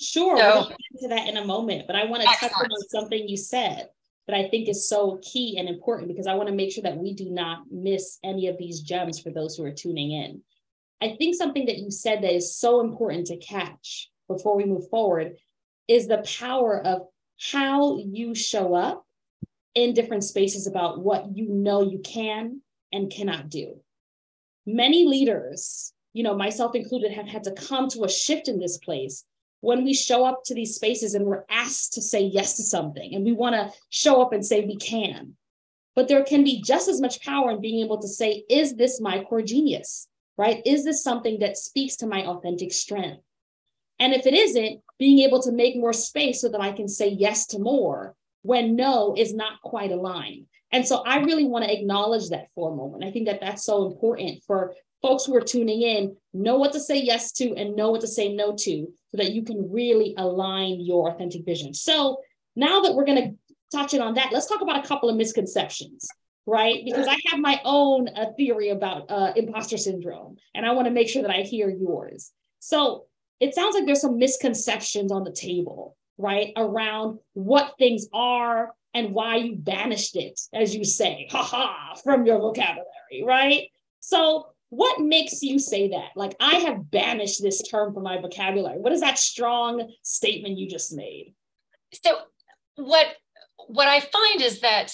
Sure, 0.00 0.36
so, 0.36 0.54
we'll 0.54 0.68
get 0.68 0.78
into 0.92 1.14
that 1.14 1.28
in 1.28 1.36
a 1.36 1.44
moment, 1.44 1.86
but 1.86 1.96
I 1.96 2.04
want 2.04 2.22
to 2.22 2.28
touch 2.28 2.52
on 2.52 2.68
something 2.88 3.28
you 3.28 3.36
said 3.36 3.88
that 4.26 4.36
I 4.36 4.48
think 4.48 4.68
is 4.68 4.88
so 4.88 5.20
key 5.22 5.56
and 5.58 5.68
important 5.68 6.08
because 6.08 6.26
I 6.26 6.34
want 6.34 6.48
to 6.48 6.54
make 6.54 6.72
sure 6.72 6.82
that 6.82 6.96
we 6.96 7.14
do 7.14 7.30
not 7.30 7.64
miss 7.70 8.18
any 8.24 8.48
of 8.48 8.58
these 8.58 8.80
gems 8.80 9.20
for 9.20 9.30
those 9.30 9.56
who 9.56 9.64
are 9.64 9.72
tuning 9.72 10.12
in. 10.12 10.42
I 11.02 11.16
think 11.16 11.34
something 11.34 11.66
that 11.66 11.78
you 11.78 11.90
said 11.90 12.22
that 12.22 12.34
is 12.34 12.56
so 12.56 12.80
important 12.80 13.26
to 13.26 13.36
catch 13.36 14.10
before 14.28 14.56
we 14.56 14.64
move 14.64 14.88
forward 14.88 15.36
is 15.88 16.06
the 16.06 16.24
power 16.38 16.80
of 16.80 17.02
how 17.38 17.98
you 17.98 18.34
show 18.34 18.74
up 18.74 19.04
in 19.74 19.92
different 19.92 20.24
spaces 20.24 20.66
about 20.66 21.00
what 21.00 21.36
you 21.36 21.48
know 21.48 21.82
you 21.82 21.98
can 21.98 22.62
and 22.92 23.10
cannot 23.10 23.50
do. 23.50 23.80
Many 24.66 25.06
leaders, 25.06 25.92
you 26.14 26.22
know, 26.22 26.34
myself 26.34 26.74
included, 26.74 27.12
have 27.12 27.28
had 27.28 27.44
to 27.44 27.52
come 27.52 27.88
to 27.90 28.04
a 28.04 28.08
shift 28.08 28.48
in 28.48 28.58
this 28.58 28.78
place 28.78 29.24
when 29.64 29.82
we 29.82 29.94
show 29.94 30.24
up 30.24 30.42
to 30.44 30.54
these 30.54 30.74
spaces 30.74 31.14
and 31.14 31.24
we're 31.24 31.44
asked 31.48 31.94
to 31.94 32.02
say 32.02 32.20
yes 32.20 32.56
to 32.56 32.62
something 32.62 33.14
and 33.14 33.24
we 33.24 33.32
want 33.32 33.54
to 33.54 33.72
show 33.88 34.20
up 34.20 34.32
and 34.32 34.44
say 34.44 34.64
we 34.64 34.76
can. 34.76 35.36
But 35.96 36.08
there 36.08 36.24
can 36.24 36.44
be 36.44 36.60
just 36.60 36.88
as 36.88 37.00
much 37.00 37.24
power 37.24 37.52
in 37.52 37.60
being 37.60 37.84
able 37.84 38.00
to 38.02 38.08
say, 38.08 38.44
is 38.50 38.74
this 38.74 39.00
my 39.00 39.24
core 39.24 39.42
genius? 39.42 40.08
Right? 40.36 40.60
Is 40.66 40.84
this 40.84 41.02
something 41.02 41.38
that 41.38 41.56
speaks 41.56 41.96
to 41.96 42.06
my 42.06 42.26
authentic 42.26 42.72
strength? 42.72 43.22
And 44.00 44.12
if 44.12 44.26
it 44.26 44.34
isn't, 44.34 44.80
being 44.98 45.20
able 45.20 45.40
to 45.42 45.52
make 45.52 45.76
more 45.76 45.92
space 45.92 46.40
so 46.40 46.48
that 46.48 46.60
I 46.60 46.72
can 46.72 46.88
say 46.88 47.08
yes 47.08 47.46
to 47.48 47.58
more 47.58 48.16
when 48.42 48.76
no 48.76 49.14
is 49.16 49.32
not 49.32 49.62
quite 49.62 49.92
aligned. 49.92 50.46
And 50.72 50.86
so 50.86 51.02
I 51.06 51.18
really 51.18 51.44
want 51.44 51.64
to 51.64 51.72
acknowledge 51.72 52.30
that 52.30 52.48
for 52.54 52.72
a 52.72 52.76
moment. 52.76 53.04
I 53.04 53.12
think 53.12 53.26
that 53.26 53.40
that's 53.40 53.64
so 53.64 53.86
important 53.86 54.42
for 54.44 54.74
folks 55.00 55.24
who 55.24 55.36
are 55.36 55.40
tuning 55.40 55.82
in, 55.82 56.16
know 56.32 56.56
what 56.56 56.72
to 56.72 56.80
say 56.80 57.00
yes 57.00 57.30
to 57.32 57.54
and 57.54 57.76
know 57.76 57.92
what 57.92 58.00
to 58.00 58.08
say 58.08 58.34
no 58.34 58.56
to 58.56 58.92
so 59.14 59.22
that 59.22 59.32
you 59.32 59.44
can 59.44 59.70
really 59.70 60.12
align 60.16 60.80
your 60.80 61.10
authentic 61.10 61.44
vision. 61.44 61.72
So 61.72 62.18
now 62.56 62.80
that 62.80 62.94
we're 62.94 63.04
going 63.04 63.22
to 63.22 63.76
touch 63.76 63.94
it 63.94 64.00
on 64.00 64.14
that, 64.14 64.32
let's 64.32 64.46
talk 64.46 64.60
about 64.60 64.84
a 64.84 64.88
couple 64.88 65.08
of 65.08 65.14
misconceptions, 65.14 66.08
right? 66.46 66.84
Because 66.84 67.06
I 67.06 67.16
have 67.30 67.38
my 67.38 67.60
own 67.64 68.08
uh, 68.08 68.32
theory 68.36 68.70
about 68.70 69.08
uh, 69.08 69.32
imposter 69.36 69.76
syndrome, 69.76 70.36
and 70.52 70.66
I 70.66 70.72
want 70.72 70.86
to 70.86 70.90
make 70.90 71.08
sure 71.08 71.22
that 71.22 71.30
I 71.30 71.42
hear 71.42 71.68
yours. 71.70 72.32
So 72.58 73.04
it 73.38 73.54
sounds 73.54 73.76
like 73.76 73.86
there's 73.86 74.00
some 74.00 74.18
misconceptions 74.18 75.12
on 75.12 75.22
the 75.22 75.32
table, 75.32 75.96
right, 76.18 76.52
around 76.56 77.20
what 77.34 77.74
things 77.78 78.08
are 78.12 78.72
and 78.94 79.12
why 79.12 79.36
you 79.36 79.54
banished 79.54 80.16
it, 80.16 80.40
as 80.52 80.74
you 80.74 80.84
say, 80.84 81.28
haha, 81.30 81.94
from 82.02 82.26
your 82.26 82.38
vocabulary, 82.38 83.22
right? 83.24 83.68
So 84.00 84.48
what 84.70 85.00
makes 85.00 85.42
you 85.42 85.58
say 85.58 85.88
that? 85.90 86.10
Like, 86.16 86.34
I 86.40 86.56
have 86.56 86.90
banished 86.90 87.42
this 87.42 87.62
term 87.62 87.94
from 87.94 88.02
my 88.02 88.20
vocabulary. 88.20 88.78
What 88.78 88.92
is 88.92 89.00
that 89.00 89.18
strong 89.18 89.92
statement 90.02 90.58
you 90.58 90.68
just 90.68 90.92
made? 90.92 91.34
So, 91.92 92.18
what 92.76 93.06
what 93.66 93.88
I 93.88 94.00
find 94.00 94.42
is 94.42 94.60
that 94.60 94.92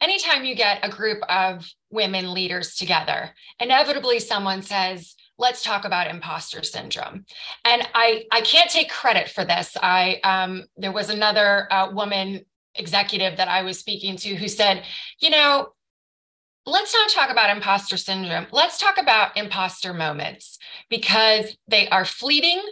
anytime 0.00 0.44
you 0.44 0.54
get 0.54 0.84
a 0.84 0.90
group 0.90 1.22
of 1.28 1.66
women 1.90 2.34
leaders 2.34 2.74
together, 2.74 3.30
inevitably 3.60 4.18
someone 4.18 4.62
says, 4.62 5.14
let's 5.40 5.62
talk 5.62 5.84
about 5.84 6.06
imposter 6.06 6.62
syndrome 6.62 7.24
and 7.64 7.88
i 7.94 8.24
i 8.30 8.42
can't 8.42 8.70
take 8.70 8.90
credit 8.90 9.28
for 9.28 9.44
this 9.44 9.76
i 9.82 10.20
um, 10.22 10.64
there 10.76 10.92
was 10.92 11.08
another 11.08 11.66
uh, 11.72 11.90
woman 11.92 12.44
executive 12.74 13.38
that 13.38 13.48
i 13.48 13.62
was 13.62 13.78
speaking 13.78 14.16
to 14.16 14.36
who 14.36 14.46
said 14.46 14.84
you 15.18 15.30
know 15.30 15.68
let's 16.66 16.94
not 16.94 17.10
talk 17.10 17.30
about 17.30 17.54
imposter 17.54 17.96
syndrome. 17.96 18.46
Let's 18.52 18.78
talk 18.78 18.98
about 18.98 19.36
imposter 19.36 19.94
moments 19.94 20.58
because 20.88 21.56
they 21.68 21.88
are 21.88 22.04
fleeting 22.04 22.62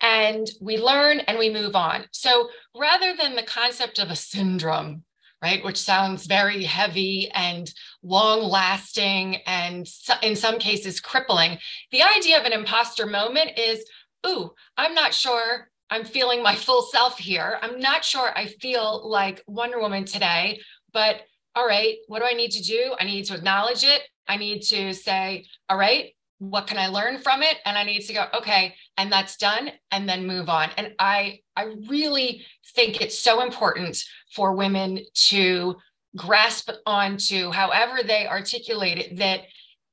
and 0.00 0.48
we 0.60 0.78
learn 0.78 1.20
and 1.20 1.38
we 1.38 1.48
move 1.48 1.76
on. 1.76 2.06
So 2.10 2.50
rather 2.76 3.14
than 3.16 3.36
the 3.36 3.42
concept 3.42 3.98
of 3.98 4.10
a 4.10 4.16
syndrome, 4.16 5.04
right, 5.40 5.64
which 5.64 5.78
sounds 5.78 6.26
very 6.26 6.64
heavy 6.64 7.30
and 7.32 7.72
long 8.02 8.42
lasting 8.42 9.36
and 9.46 9.86
in 10.22 10.36
some 10.36 10.58
cases 10.58 11.00
crippling, 11.00 11.58
the 11.90 12.02
idea 12.02 12.38
of 12.38 12.44
an 12.44 12.52
imposter 12.52 13.06
moment 13.06 13.58
is, 13.58 13.84
ooh, 14.26 14.50
I'm 14.76 14.94
not 14.94 15.14
sure 15.14 15.68
I'm 15.90 16.04
feeling 16.04 16.42
my 16.42 16.54
full 16.54 16.82
self 16.82 17.18
here. 17.18 17.58
I'm 17.60 17.78
not 17.78 18.04
sure 18.04 18.32
I 18.34 18.46
feel 18.46 19.08
like 19.08 19.42
Wonder 19.46 19.78
Woman 19.78 20.04
today, 20.06 20.60
but 20.92 21.16
all 21.54 21.66
right, 21.66 21.96
what 22.06 22.20
do 22.20 22.26
I 22.26 22.32
need 22.32 22.50
to 22.52 22.62
do? 22.62 22.94
I 22.98 23.04
need 23.04 23.24
to 23.26 23.34
acknowledge 23.34 23.84
it. 23.84 24.02
I 24.26 24.36
need 24.36 24.62
to 24.62 24.92
say, 24.92 25.46
all 25.68 25.76
right, 25.76 26.14
what 26.38 26.66
can 26.66 26.78
I 26.78 26.88
learn 26.88 27.18
from 27.18 27.42
it? 27.42 27.58
And 27.64 27.78
I 27.78 27.84
need 27.84 28.00
to 28.00 28.12
go, 28.12 28.26
okay, 28.38 28.74
and 28.96 29.12
that's 29.12 29.36
done, 29.36 29.70
and 29.90 30.08
then 30.08 30.26
move 30.26 30.48
on. 30.48 30.70
And 30.76 30.94
I 30.98 31.40
I 31.56 31.74
really 31.88 32.44
think 32.74 33.00
it's 33.00 33.18
so 33.18 33.42
important 33.42 34.02
for 34.34 34.54
women 34.54 35.00
to 35.28 35.76
grasp 36.16 36.70
onto, 36.84 37.50
however 37.50 38.02
they 38.04 38.26
articulate 38.26 38.98
it, 38.98 39.18
that 39.18 39.42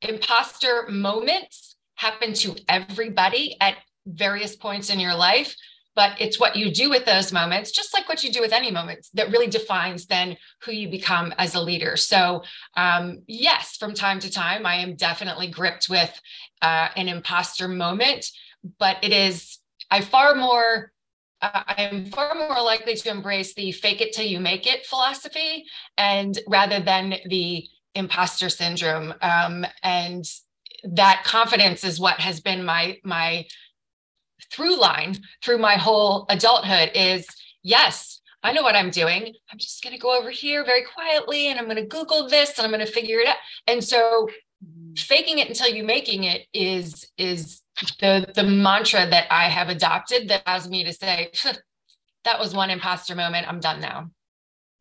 imposter 0.02 0.88
moments 0.90 1.76
happen 1.96 2.34
to 2.34 2.56
everybody 2.68 3.58
at 3.62 3.76
various 4.06 4.56
points 4.56 4.90
in 4.90 5.00
your 5.00 5.16
life 5.16 5.56
but 5.96 6.20
it's 6.20 6.40
what 6.40 6.56
you 6.56 6.72
do 6.72 6.90
with 6.90 7.06
those 7.06 7.32
moments 7.32 7.72
just 7.72 7.94
like 7.94 8.08
what 8.08 8.24
you 8.24 8.32
do 8.32 8.42
with 8.42 8.54
any 8.54 8.72
moments 8.72 9.10
that 9.14 9.32
really 9.32 9.48
defines 9.48 10.06
then 10.06 10.38
who 10.64 10.72
you 10.72 10.90
become 10.90 11.34
as 11.38 11.56
a 11.56 11.62
leader. 11.62 11.96
So 11.98 12.44
um, 12.76 13.24
yes 13.28 13.78
from 13.78 13.94
time 13.94 14.20
to 14.20 14.32
time 14.32 14.66
i 14.66 14.76
am 14.76 14.96
definitely 14.96 15.48
gripped 15.48 15.90
with 15.90 16.20
uh, 16.62 16.90
an 16.96 17.08
imposter 17.08 17.68
moment 17.68 18.26
but 18.78 18.98
it 19.02 19.12
is 19.12 19.60
i 19.92 20.02
far 20.02 20.36
more 20.36 20.92
uh, 21.42 21.64
I 21.68 21.84
am 21.84 22.06
far 22.08 22.36
more 22.36 22.62
likely 22.62 22.96
to 22.96 23.10
embrace 23.10 23.54
the 23.54 23.72
fake 23.72 24.02
it 24.02 24.12
till 24.12 24.26
you 24.26 24.40
make 24.40 24.68
it 24.68 24.86
philosophy 24.86 25.66
and 25.98 26.38
rather 26.48 26.80
than 26.82 27.16
the 27.28 27.66
imposter 27.96 28.50
syndrome. 28.50 29.14
Um, 29.22 29.66
and 29.84 30.26
that 30.84 31.24
confidence 31.26 31.84
is 31.84 32.00
what 32.00 32.20
has 32.20 32.40
been 32.40 32.64
my 32.64 32.98
my 33.04 33.46
through 34.52 34.80
line 34.80 35.16
through 35.44 35.58
my 35.58 35.76
whole 35.76 36.26
adulthood 36.30 36.92
is 36.96 37.28
yes, 37.64 38.22
I 38.44 38.54
know 38.54 38.64
what 38.64 38.76
I'm 38.76 38.90
doing. 38.90 39.34
I'm 39.52 39.58
just 39.58 39.84
going 39.84 39.94
to 39.94 40.00
go 40.00 40.18
over 40.18 40.30
here 40.30 40.64
very 40.64 40.84
quietly 40.84 41.48
and 41.48 41.60
I'm 41.60 41.66
going 41.66 41.78
to 41.78 41.86
Google 41.86 42.30
this 42.30 42.58
and 42.58 42.66
I'm 42.66 42.72
going 42.72 42.86
to 42.86 42.92
figure 42.92 43.20
it 43.20 43.28
out. 43.28 43.36
And 43.68 43.84
so 43.84 44.30
faking 44.98 45.40
it 45.40 45.48
until 45.48 45.70
you 45.70 45.84
making 45.84 46.26
it 46.26 46.46
is 46.54 47.10
is 47.18 47.62
the 48.00 48.32
the 48.36 48.44
mantra 48.44 49.08
that 49.10 49.28
I 49.32 49.48
have 49.50 49.70
adopted 49.70 50.30
that 50.30 50.44
allows 50.46 50.70
me 50.70 50.84
to 50.84 50.94
say 50.94 51.32
that 52.26 52.40
was 52.40 52.54
one 52.54 52.70
imposter 52.70 53.16
moment. 53.16 53.48
I'm 53.48 53.60
done 53.60 53.80
now. 53.80 54.10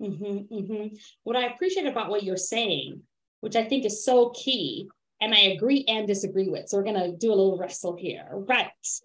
Mm-hmm, 0.00 0.54
mm-hmm. 0.54 0.96
What 1.24 1.36
I 1.36 1.46
appreciate 1.46 1.86
about 1.86 2.10
what 2.10 2.22
you're 2.22 2.36
saying, 2.36 3.02
which 3.40 3.56
I 3.56 3.64
think 3.64 3.84
is 3.84 4.04
so 4.04 4.30
key, 4.30 4.88
and 5.20 5.34
I 5.34 5.38
agree 5.38 5.84
and 5.88 6.06
disagree 6.06 6.48
with. 6.48 6.68
So 6.68 6.76
we're 6.76 6.84
gonna 6.84 7.12
do 7.12 7.28
a 7.28 7.34
little 7.34 7.58
wrestle 7.58 7.96
here, 7.96 8.28
right? 8.30 8.68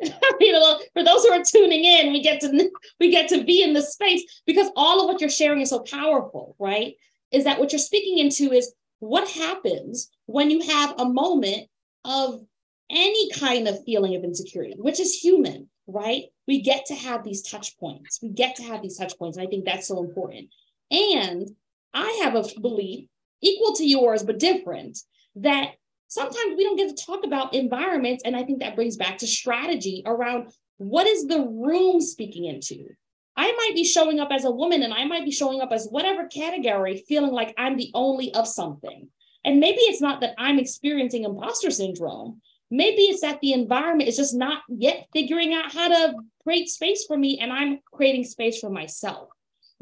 for 0.94 1.04
those 1.04 1.24
who 1.24 1.32
are 1.32 1.44
tuning 1.44 1.84
in, 1.84 2.14
we 2.14 2.22
get 2.22 2.42
to 2.42 2.72
we 3.00 3.12
get 3.12 3.30
to 3.30 3.44
be 3.44 3.64
in 3.64 3.74
the 3.74 3.82
space 3.82 4.24
because 4.46 4.70
all 4.76 5.02
of 5.02 5.08
what 5.08 5.22
you're 5.22 5.30
sharing 5.30 5.62
is 5.62 5.70
so 5.70 5.80
powerful, 5.80 6.56
right? 6.60 6.96
Is 7.32 7.46
that 7.46 7.60
what 7.60 7.72
you're 7.72 7.80
speaking 7.80 8.20
into 8.20 8.52
is 8.52 8.74
what 9.00 9.28
happens 9.28 10.10
when 10.28 10.50
you 10.50 10.62
have 10.62 10.96
a 11.00 11.06
moment 11.06 11.68
of 12.06 12.42
any 12.90 13.32
kind 13.32 13.68
of 13.68 13.84
feeling 13.86 14.16
of 14.16 14.24
insecurity, 14.24 14.76
which 14.78 15.00
is 15.00 15.14
human, 15.14 15.68
right? 15.88 16.26
We 16.48 16.62
get 16.62 16.86
to 16.88 16.96
have 16.96 17.24
these 17.24 17.42
touch 17.42 17.78
points. 17.78 18.20
We 18.22 18.30
get 18.30 18.56
to 18.58 18.64
have 18.64 18.82
these 18.82 18.98
touch 18.98 19.18
points. 19.18 19.38
And 19.38 19.48
I 19.48 19.50
think 19.50 19.66
that's 19.66 19.88
so 19.88 20.04
important. 20.04 20.50
And 20.92 21.50
I 21.94 22.22
have 22.24 22.36
a 22.36 22.46
belief 22.60 23.08
equal 23.42 23.74
to 23.76 23.86
yours, 23.86 24.24
but 24.24 24.40
different, 24.40 25.00
that 25.36 25.72
sometimes 26.08 26.56
we 26.58 26.64
don't 26.64 26.78
get 26.78 26.96
to 26.96 27.06
talk 27.06 27.26
about 27.26 27.54
environments. 27.54 28.24
And 28.24 28.36
I 28.36 28.44
think 28.44 28.60
that 28.60 28.76
brings 28.76 28.98
back 28.98 29.20
to 29.20 29.28
strategy 29.28 30.04
around 30.06 30.52
what 30.78 31.08
is 31.08 31.28
the 31.28 31.42
room 31.42 32.02
speaking 32.02 32.46
into? 32.46 32.90
I 33.36 33.52
might 33.52 33.72
be 33.74 33.84
showing 33.84 34.20
up 34.20 34.30
as 34.32 34.46
a 34.46 34.52
woman 34.52 34.84
and 34.84 34.94
I 34.94 35.06
might 35.06 35.26
be 35.26 35.32
showing 35.32 35.62
up 35.62 35.72
as 35.72 35.88
whatever 35.88 36.28
category, 36.28 37.04
feeling 37.08 37.32
like 37.32 37.54
I'm 37.58 37.78
the 37.78 37.92
only 37.94 38.34
of 38.34 38.48
something. 38.48 39.10
And 39.44 39.60
maybe 39.60 39.80
it's 39.80 40.02
not 40.02 40.22
that 40.22 40.36
I'm 40.38 40.60
experiencing 40.60 41.24
imposter 41.24 41.72
syndrome. 41.72 42.42
Maybe 42.70 43.04
it's 43.04 43.22
that 43.22 43.40
the 43.42 43.54
environment 43.54 44.10
is 44.10 44.18
just 44.18 44.36
not 44.36 44.62
yet 44.68 45.08
figuring 45.14 45.54
out 45.54 45.72
how 45.72 45.88
to 45.90 46.16
create 46.44 46.70
space 46.70 47.06
for 47.06 47.18
me 47.18 47.40
and 47.40 47.52
I'm 47.52 47.80
creating 47.92 48.24
space 48.24 48.60
for 48.60 48.70
myself. 48.70 49.30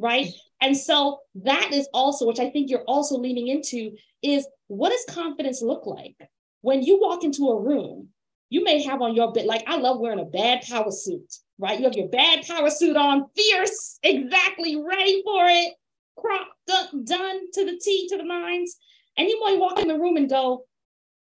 Right. 0.01 0.25
Mm-hmm. 0.25 0.67
And 0.67 0.77
so 0.77 1.19
that 1.43 1.71
is 1.71 1.87
also, 1.93 2.27
which 2.27 2.39
I 2.39 2.49
think 2.49 2.69
you're 2.69 2.83
also 2.87 3.17
leaning 3.17 3.47
into, 3.47 3.91
is 4.21 4.47
what 4.67 4.89
does 4.89 5.15
confidence 5.15 5.61
look 5.61 5.85
like? 5.85 6.15
When 6.61 6.83
you 6.83 6.99
walk 6.99 7.23
into 7.23 7.49
a 7.49 7.59
room, 7.59 8.09
you 8.49 8.63
may 8.63 8.83
have 8.83 9.01
on 9.01 9.15
your 9.15 9.31
bed, 9.31 9.45
like 9.45 9.63
I 9.67 9.77
love 9.77 9.99
wearing 9.99 10.19
a 10.19 10.25
bad 10.25 10.61
power 10.61 10.91
suit, 10.91 11.33
right? 11.57 11.79
You 11.79 11.85
have 11.85 11.95
your 11.95 12.09
bad 12.09 12.45
power 12.45 12.69
suit 12.69 12.97
on, 12.97 13.27
fierce, 13.35 13.99
exactly 14.03 14.75
ready 14.75 15.23
for 15.23 15.45
it, 15.45 15.73
crop 16.17 16.47
done, 16.67 17.05
done 17.05 17.51
to 17.53 17.65
the 17.65 17.79
T, 17.83 18.07
to 18.09 18.17
the 18.17 18.23
nines. 18.23 18.75
And 19.17 19.27
you 19.27 19.39
might 19.39 19.59
walk 19.59 19.79
in 19.79 19.87
the 19.87 19.97
room 19.97 20.17
and 20.17 20.29
go, 20.29 20.65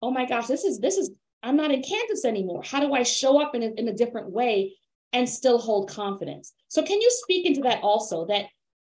oh 0.02 0.12
my 0.12 0.26
gosh, 0.26 0.48
this 0.48 0.64
is, 0.64 0.80
this 0.80 0.98
is, 0.98 1.12
I'm 1.44 1.58
not 1.58 1.72
in 1.72 1.84
Kansas 1.84 2.26
anymore. 2.26 2.64
How 2.66 2.80
do 2.80 2.94
I 2.94 3.04
show 3.04 3.42
up 3.42 3.56
in 3.56 3.64
a, 3.64 3.68
in 3.78 3.88
a 3.88 3.94
different 3.94 4.32
way 4.32 4.76
and 5.14 5.30
still 5.30 5.60
hold 5.60 5.90
confidence? 5.90 6.54
So 6.70 6.82
can 6.82 7.02
you 7.02 7.10
speak 7.12 7.46
into 7.46 7.62
that 7.62 7.82
also, 7.84 8.26
that 8.28 8.46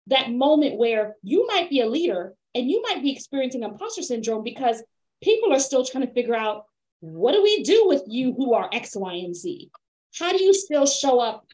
that 0.09 0.31
moment 0.31 0.79
where 0.79 1.17
you 1.23 1.47
might 1.47 1.71
be 1.71 1.81
a 1.81 1.87
leader 1.87 2.35
and 2.55 2.71
you 2.71 2.83
might 2.83 3.03
be 3.03 3.13
experiencing 3.13 3.63
imposter 3.63 4.03
syndrome 4.03 4.43
because 4.43 4.83
people 5.23 5.53
are 5.53 5.61
still 5.61 5.85
trying 5.85 6.07
to 6.07 6.13
figure 6.13 6.35
out 6.35 6.65
what 7.01 7.33
do 7.33 7.43
we 7.43 7.63
do 7.63 7.87
with 7.87 8.03
you 8.07 8.33
who 8.35 8.55
are 8.55 8.69
X, 8.73 8.97
Y, 8.97 9.15
and 9.15 9.35
Z? 9.35 9.71
How 10.19 10.33
do 10.33 10.43
you 10.43 10.53
still 10.53 10.87
show 10.87 11.21
up 11.21 11.47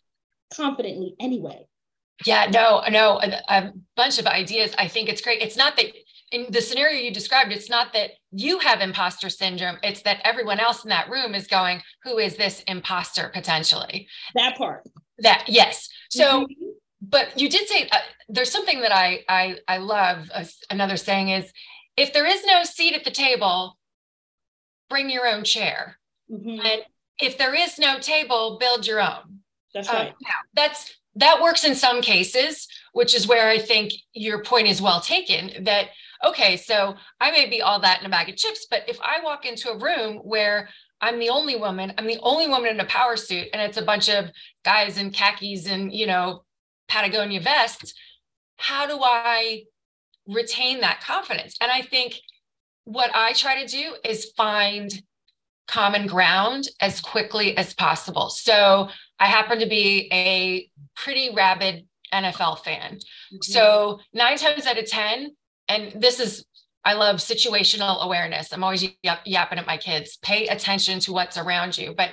confidently 0.55 1.15
anyway? 1.21 1.67
Yeah, 2.25 2.47
no, 2.51 2.83
no, 2.89 3.21
a, 3.21 3.43
a 3.49 3.73
bunch 3.97 4.19
of 4.19 4.27
ideas. 4.27 4.75
I 4.79 4.89
think 4.89 5.09
it's 5.09 5.21
great. 5.21 5.43
It's 5.43 5.57
not 5.57 5.77
that 5.77 5.87
in 6.31 6.47
the 6.51 6.61
scenario 6.61 7.01
you 7.01 7.13
described, 7.13 7.53
it's 7.53 7.69
not 7.69 7.93
that 7.93 8.11
you 8.31 8.59
have 8.61 8.81
imposter 8.81 9.29
syndrome, 9.29 9.79
it's 9.83 10.03
that 10.03 10.21
everyone 10.25 10.61
else 10.61 10.85
in 10.85 10.91
that 10.91 11.11
room 11.11 11.35
is 11.35 11.47
going, 11.47 11.81
who 12.05 12.19
is 12.19 12.37
this 12.37 12.63
imposter 12.67 13.31
potentially? 13.35 14.09
That 14.35 14.57
part. 14.57 14.83
That, 15.19 15.45
yes. 15.49 15.89
So, 16.11 16.43
mm-hmm. 16.43 16.67
But 17.11 17.39
you 17.39 17.49
did 17.49 17.69
say 17.69 17.89
uh, 17.91 17.99
there's 18.29 18.51
something 18.51 18.81
that 18.81 18.93
I, 18.93 19.25
I, 19.29 19.59
I 19.69 19.79
love. 19.79 20.31
Uh, 20.33 20.45
another 20.71 20.97
saying 20.97 21.29
is, 21.29 21.53
if 21.97 22.13
there 22.13 22.27
is 22.27 22.45
no 22.45 22.65
seat 22.65 22.95
at 22.95 23.05
the 23.05 23.11
table, 23.11 23.79
bring 24.89 25.11
your 25.11 25.27
own 25.27 25.45
chair. 25.45 25.99
Mm-hmm. 26.31 26.67
And 26.67 26.83
if 27.21 27.39
there 27.39 27.55
is 27.55 27.79
no 27.79 27.99
table, 27.99 28.59
build 28.59 28.87
your 28.87 29.01
own. 29.01 29.41
That's 29.75 29.89
right. 29.89 30.09
Uh, 30.09 30.15
now, 30.23 30.35
that's 30.55 30.95
that 31.17 31.41
works 31.43 31.65
in 31.65 31.75
some 31.75 32.01
cases, 32.01 32.67
which 32.93 33.15
is 33.15 33.29
where 33.29 33.49
I 33.49 33.59
think 33.59 33.93
your 34.15 34.43
point 34.43 34.69
is 34.69 34.83
well 34.83 35.01
taken. 35.01 35.65
That 35.65 35.89
okay, 36.25 36.57
so 36.57 36.95
I 37.21 37.31
may 37.31 37.49
be 37.49 37.61
all 37.61 37.81
that 37.81 38.01
in 38.01 38.07
a 38.07 38.11
bag 38.11 38.29
of 38.29 38.37
chips, 38.37 38.67
but 38.71 38.83
if 38.89 38.99
I 39.01 39.23
walk 39.23 39.45
into 39.45 39.71
a 39.71 39.79
room 39.79 40.19
where 40.19 40.69
I'm 41.01 41.19
the 41.19 41.29
only 41.29 41.57
woman, 41.57 41.93
I'm 41.99 42.07
the 42.07 42.21
only 42.23 42.49
woman 42.49 42.71
in 42.71 42.81
a 42.81 42.87
power 42.87 43.17
suit, 43.17 43.49
and 43.53 43.61
it's 43.61 43.77
a 43.77 43.85
bunch 43.85 44.09
of 44.09 44.31
guys 44.65 44.97
in 44.97 45.11
khakis 45.11 45.67
and 45.67 45.93
you 45.93 46.07
know 46.07 46.44
Patagonia 46.89 47.41
vests, 47.41 47.95
how 48.57 48.87
do 48.87 48.99
I 49.03 49.65
retain 50.27 50.81
that 50.81 51.01
confidence? 51.01 51.57
And 51.61 51.71
I 51.71 51.83
think 51.83 52.21
what 52.85 53.11
I 53.15 53.33
try 53.33 53.63
to 53.63 53.69
do 53.69 53.95
is 54.05 54.33
find 54.37 55.03
common 55.67 56.07
ground 56.07 56.65
as 56.81 57.01
quickly 57.01 57.57
as 57.57 57.75
possible. 57.75 58.29
So 58.29 58.89
I 59.19 59.27
happen 59.27 59.59
to 59.61 59.67
be 59.67 60.09
a 60.13 60.71
pretty 60.95 61.35
rabid 61.35 61.87
NFL 62.13 62.63
fan. 62.63 62.97
Mm-hmm. 62.97 63.39
So 63.41 64.01
nine 64.13 64.37
times 64.37 64.67
out 64.67 64.79
of 64.79 64.87
10, 64.87 65.35
and 65.69 65.93
this 66.01 66.21
is, 66.21 66.45
I 66.85 66.93
love 66.93 67.17
situational 67.17 68.03
awareness. 68.03 68.53
I'm 68.53 68.63
always 68.63 68.87
yapping 69.03 69.59
at 69.59 69.67
my 69.67 69.79
kids, 69.79 70.19
pay 70.19 70.47
attention 70.49 71.01
to 71.01 71.13
what's 71.13 71.39
around 71.39 71.79
you. 71.79 71.95
But 71.97 72.11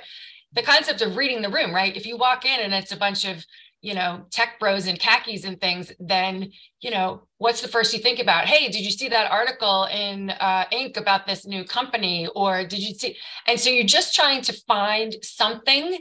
the 0.52 0.62
concept 0.62 1.02
of 1.02 1.16
reading 1.16 1.42
the 1.42 1.50
room, 1.50 1.74
right? 1.74 1.94
If 1.94 2.06
you 2.06 2.16
walk 2.16 2.46
in 2.46 2.60
and 2.60 2.72
it's 2.72 2.92
a 2.92 2.96
bunch 2.96 3.26
of 3.26 3.44
you 3.82 3.94
know, 3.94 4.24
tech 4.30 4.58
bros 4.60 4.86
and 4.86 4.98
khakis 4.98 5.44
and 5.44 5.60
things, 5.60 5.92
then, 5.98 6.50
you 6.80 6.90
know, 6.90 7.24
what's 7.38 7.60
the 7.60 7.68
first 7.68 7.92
you 7.92 7.98
think 7.98 8.20
about? 8.20 8.46
Hey, 8.46 8.68
did 8.68 8.82
you 8.82 8.92
see 8.92 9.08
that 9.08 9.30
article 9.30 9.84
in 9.92 10.30
uh, 10.30 10.64
Inc. 10.72 10.96
about 10.96 11.26
this 11.26 11.44
new 11.44 11.64
company? 11.64 12.28
Or 12.34 12.64
did 12.64 12.78
you 12.78 12.94
see? 12.94 13.16
And 13.48 13.58
so 13.58 13.70
you're 13.70 13.84
just 13.84 14.14
trying 14.14 14.42
to 14.42 14.52
find 14.68 15.16
something 15.22 15.98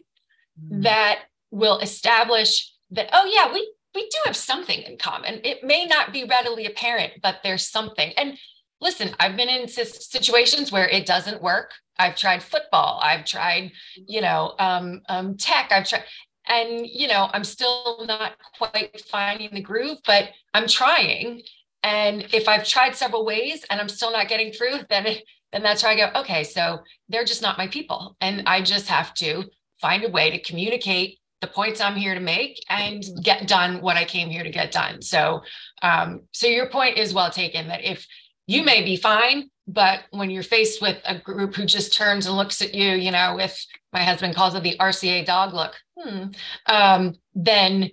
mm. 0.64 0.84
that 0.84 1.24
will 1.50 1.80
establish 1.80 2.72
that, 2.92 3.10
oh, 3.14 3.26
yeah, 3.26 3.52
we, 3.52 3.74
we 3.96 4.04
do 4.04 4.18
have 4.26 4.36
something 4.36 4.80
in 4.84 4.98
common. 4.98 5.42
It 5.44 5.64
may 5.64 5.86
not 5.86 6.14
be 6.14 6.24
readily 6.24 6.68
apparent, 6.68 7.14
but 7.24 7.38
there's 7.44 7.68
something. 7.68 8.14
And 8.16 8.38
listen, 8.80 9.10
I've 9.20 9.36
been 9.36 9.50
in 9.50 9.68
situations 9.68 10.72
where 10.72 10.88
it 10.88 11.08
doesn't 11.08 11.42
work. 11.42 11.72
I've 11.98 12.16
tried 12.16 12.44
football. 12.44 13.00
I've 13.02 13.26
tried, 13.26 13.72
you 14.08 14.22
know, 14.22 14.54
um, 14.60 15.02
um, 15.10 15.36
tech. 15.38 15.72
I've 15.72 15.88
tried, 15.88 16.04
and 16.48 16.88
you 16.88 17.08
know 17.08 17.30
i'm 17.34 17.44
still 17.44 18.04
not 18.06 18.34
quite 18.58 19.02
finding 19.10 19.50
the 19.54 19.62
groove 19.62 19.98
but 20.06 20.30
i'm 20.54 20.68
trying. 20.68 21.42
And 21.84 22.28
if 22.34 22.48
i've 22.48 22.68
tried 22.68 22.96
several 22.96 23.26
ways 23.26 23.66
and 23.70 23.80
i'm 23.82 23.90
still 23.90 24.12
not 24.12 24.28
getting 24.28 24.52
through 24.52 24.80
then 24.90 25.06
then 25.52 25.64
that's 25.64 25.84
where 25.84 25.92
i 25.92 25.96
go 25.96 26.20
okay 26.22 26.44
so 26.44 26.80
they're 27.10 27.26
just 27.26 27.42
not 27.42 27.58
my 27.58 27.68
people. 27.68 28.16
And 28.22 28.44
i 28.48 28.62
just 28.62 28.88
have 28.88 29.14
to 29.16 29.46
find 29.80 30.04
a 30.04 30.10
way 30.10 30.32
to 30.32 30.42
communicate 30.42 31.18
the 31.42 31.48
points 31.48 31.82
i'm 31.82 31.96
here 31.96 32.14
to 32.14 32.20
make 32.20 32.60
and 32.70 33.04
get 33.24 33.48
done 33.48 33.82
what 33.82 33.98
i 33.98 34.06
came 34.06 34.30
here 34.30 34.44
to 34.44 34.52
get 34.52 34.72
done. 34.72 35.02
So 35.02 35.42
um 35.82 36.22
so 36.32 36.48
your 36.48 36.70
point 36.70 36.98
is 36.98 37.14
well 37.14 37.32
taken 37.32 37.68
that 37.68 37.84
if 37.84 38.06
you 38.48 38.64
may 38.64 38.84
be 38.84 38.96
fine 38.96 39.50
but 39.68 40.02
when 40.10 40.30
you're 40.30 40.44
faced 40.44 40.82
with 40.82 40.98
a 41.06 41.18
group 41.18 41.56
who 41.56 41.66
just 41.66 41.94
turns 41.94 42.26
and 42.26 42.36
looks 42.36 42.62
at 42.62 42.74
you 42.74 42.92
you 42.92 43.12
know 43.12 43.36
with 43.36 43.66
my 43.94 44.04
husband 44.04 44.36
calls 44.36 44.56
it 44.56 44.64
the 44.64 44.78
rca 44.78 45.26
dog 45.26 45.54
look 45.54 45.76
hmm, 45.98 46.26
um, 46.68 47.14
then 47.34 47.90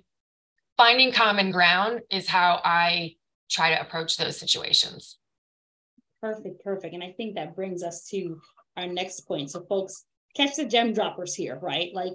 finding 0.79 1.11
common 1.11 1.51
ground 1.51 1.99
is 2.09 2.25
how 2.25 2.61
I 2.63 3.15
try 3.51 3.75
to 3.75 3.81
approach 3.81 4.15
those 4.15 4.39
situations. 4.39 5.17
Perfect, 6.21 6.63
perfect. 6.63 6.93
And 6.93 7.03
I 7.03 7.11
think 7.11 7.35
that 7.35 7.53
brings 7.53 7.83
us 7.83 8.07
to 8.11 8.39
our 8.77 8.87
next 8.87 9.27
point. 9.27 9.51
So, 9.51 9.65
folks, 9.67 10.05
catch 10.37 10.55
the 10.55 10.63
gem 10.63 10.93
droppers 10.93 11.35
here, 11.35 11.59
right? 11.61 11.93
Like, 11.93 12.13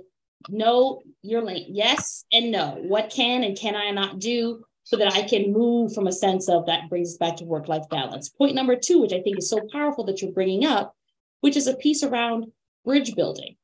know 0.48 1.02
your 1.20 1.42
lane. 1.42 1.66
Yes 1.68 2.24
and 2.32 2.50
no. 2.50 2.78
What 2.80 3.10
can 3.10 3.44
and 3.44 3.56
can 3.56 3.76
I 3.76 3.90
not 3.90 4.18
do 4.18 4.64
so 4.84 4.96
that 4.98 5.12
I 5.14 5.22
can 5.22 5.52
move 5.52 5.94
from 5.94 6.06
a 6.06 6.12
sense 6.12 6.48
of 6.48 6.66
that 6.66 6.88
brings 6.88 7.12
us 7.12 7.16
back 7.16 7.36
to 7.36 7.44
work 7.44 7.68
life 7.68 7.88
balance. 7.90 8.28
Point 8.28 8.54
number 8.54 8.76
two, 8.76 9.00
which 9.00 9.12
I 9.12 9.20
think 9.20 9.38
is 9.38 9.50
so 9.50 9.60
powerful 9.72 10.04
that 10.04 10.22
you're 10.22 10.32
bringing 10.32 10.64
up, 10.64 10.94
which 11.40 11.56
is 11.56 11.66
a 11.66 11.74
piece 11.74 12.02
around 12.02 12.46
bridge 12.84 13.14
building. 13.14 13.56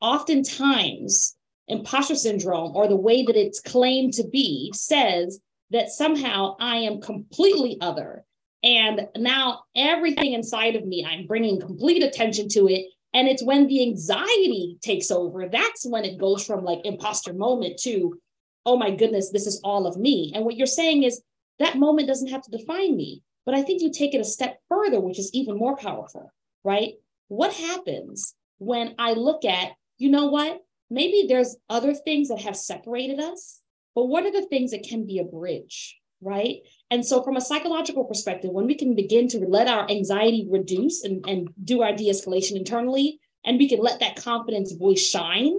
Oftentimes, 0.00 1.36
imposter 1.68 2.14
syndrome 2.14 2.74
or 2.74 2.88
the 2.88 2.96
way 2.96 3.22
that 3.22 3.36
it's 3.36 3.60
claimed 3.60 4.14
to 4.14 4.26
be 4.28 4.72
says 4.74 5.40
that 5.70 5.90
somehow 5.90 6.56
I 6.58 6.76
am 6.76 7.00
completely 7.00 7.76
other. 7.80 8.24
And 8.62 9.08
now 9.16 9.62
everything 9.74 10.32
inside 10.32 10.76
of 10.76 10.86
me, 10.86 11.04
I'm 11.04 11.26
bringing 11.26 11.60
complete 11.60 12.02
attention 12.02 12.48
to 12.50 12.68
it. 12.68 12.86
And 13.12 13.28
it's 13.28 13.42
when 13.42 13.66
the 13.66 13.82
anxiety 13.82 14.78
takes 14.82 15.10
over, 15.10 15.48
that's 15.48 15.86
when 15.86 16.04
it 16.04 16.18
goes 16.18 16.46
from 16.46 16.64
like 16.64 16.80
imposter 16.84 17.32
moment 17.32 17.78
to, 17.80 18.18
oh 18.66 18.76
my 18.76 18.90
goodness, 18.90 19.30
this 19.30 19.46
is 19.46 19.60
all 19.64 19.86
of 19.86 19.96
me. 19.96 20.32
And 20.34 20.44
what 20.44 20.56
you're 20.56 20.66
saying 20.66 21.04
is 21.04 21.22
that 21.58 21.78
moment 21.78 22.08
doesn't 22.08 22.30
have 22.30 22.42
to 22.42 22.50
define 22.50 22.96
me. 22.96 23.22
But 23.46 23.54
I 23.54 23.62
think 23.62 23.80
you 23.80 23.90
take 23.90 24.12
it 24.12 24.20
a 24.20 24.24
step 24.24 24.58
further, 24.68 25.00
which 25.00 25.18
is 25.18 25.30
even 25.32 25.56
more 25.56 25.76
powerful, 25.76 26.32
right? 26.64 26.94
What 27.28 27.52
happens 27.54 28.34
when 28.58 28.94
I 28.98 29.12
look 29.12 29.44
at, 29.44 29.72
you 29.98 30.10
know 30.10 30.26
what? 30.26 30.60
maybe 30.90 31.26
there's 31.28 31.56
other 31.68 31.94
things 31.94 32.28
that 32.28 32.40
have 32.42 32.56
separated 32.56 33.20
us, 33.20 33.60
but 33.94 34.06
what 34.06 34.24
are 34.24 34.32
the 34.32 34.46
things 34.46 34.70
that 34.70 34.82
can 34.82 35.06
be 35.06 35.18
a 35.18 35.24
bridge, 35.24 35.98
right? 36.20 36.58
And 36.90 37.04
so, 37.04 37.22
from 37.22 37.36
a 37.36 37.40
psychological 37.40 38.04
perspective, 38.04 38.50
when 38.50 38.66
we 38.66 38.74
can 38.74 38.94
begin 38.94 39.28
to 39.28 39.38
let 39.40 39.68
our 39.68 39.90
anxiety 39.90 40.46
reduce 40.50 41.02
and, 41.02 41.24
and 41.26 41.48
do 41.62 41.82
our 41.82 41.94
de 41.94 42.10
escalation 42.10 42.56
internally, 42.56 43.20
and 43.44 43.58
we 43.58 43.68
can 43.68 43.80
let 43.80 44.00
that 44.00 44.16
confidence 44.16 44.72
voice 44.72 45.06
shine, 45.06 45.54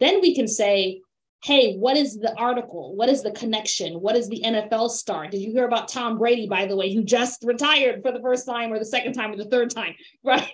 then 0.00 0.20
we 0.20 0.34
can 0.34 0.48
say, 0.48 1.00
hey, 1.44 1.76
what 1.76 1.96
is 1.96 2.18
the 2.18 2.32
article? 2.38 2.94
What 2.94 3.08
is 3.08 3.22
the 3.22 3.32
connection? 3.32 3.94
What 3.94 4.14
is 4.14 4.28
the 4.28 4.42
NFL 4.44 4.90
star? 4.90 5.26
Did 5.26 5.40
you 5.40 5.50
hear 5.50 5.66
about 5.66 5.88
Tom 5.88 6.16
Brady, 6.16 6.46
by 6.46 6.66
the 6.66 6.76
way, 6.76 6.94
who 6.94 7.02
just 7.02 7.42
retired 7.42 8.00
for 8.00 8.12
the 8.12 8.20
first 8.20 8.46
time 8.46 8.72
or 8.72 8.78
the 8.78 8.84
second 8.84 9.14
time 9.14 9.32
or 9.32 9.36
the 9.36 9.46
third 9.46 9.70
time, 9.70 9.94
right? 10.24 10.48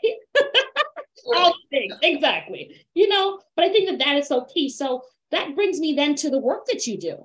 all 1.36 1.54
things 1.70 1.94
exactly 2.02 2.84
you 2.94 3.08
know 3.08 3.38
but 3.56 3.64
i 3.64 3.68
think 3.68 3.88
that 3.88 3.98
that 3.98 4.16
is 4.16 4.26
so 4.26 4.44
key 4.44 4.68
so 4.68 5.02
that 5.30 5.54
brings 5.54 5.78
me 5.78 5.94
then 5.94 6.14
to 6.14 6.30
the 6.30 6.38
work 6.38 6.64
that 6.66 6.86
you 6.86 6.98
do 6.98 7.16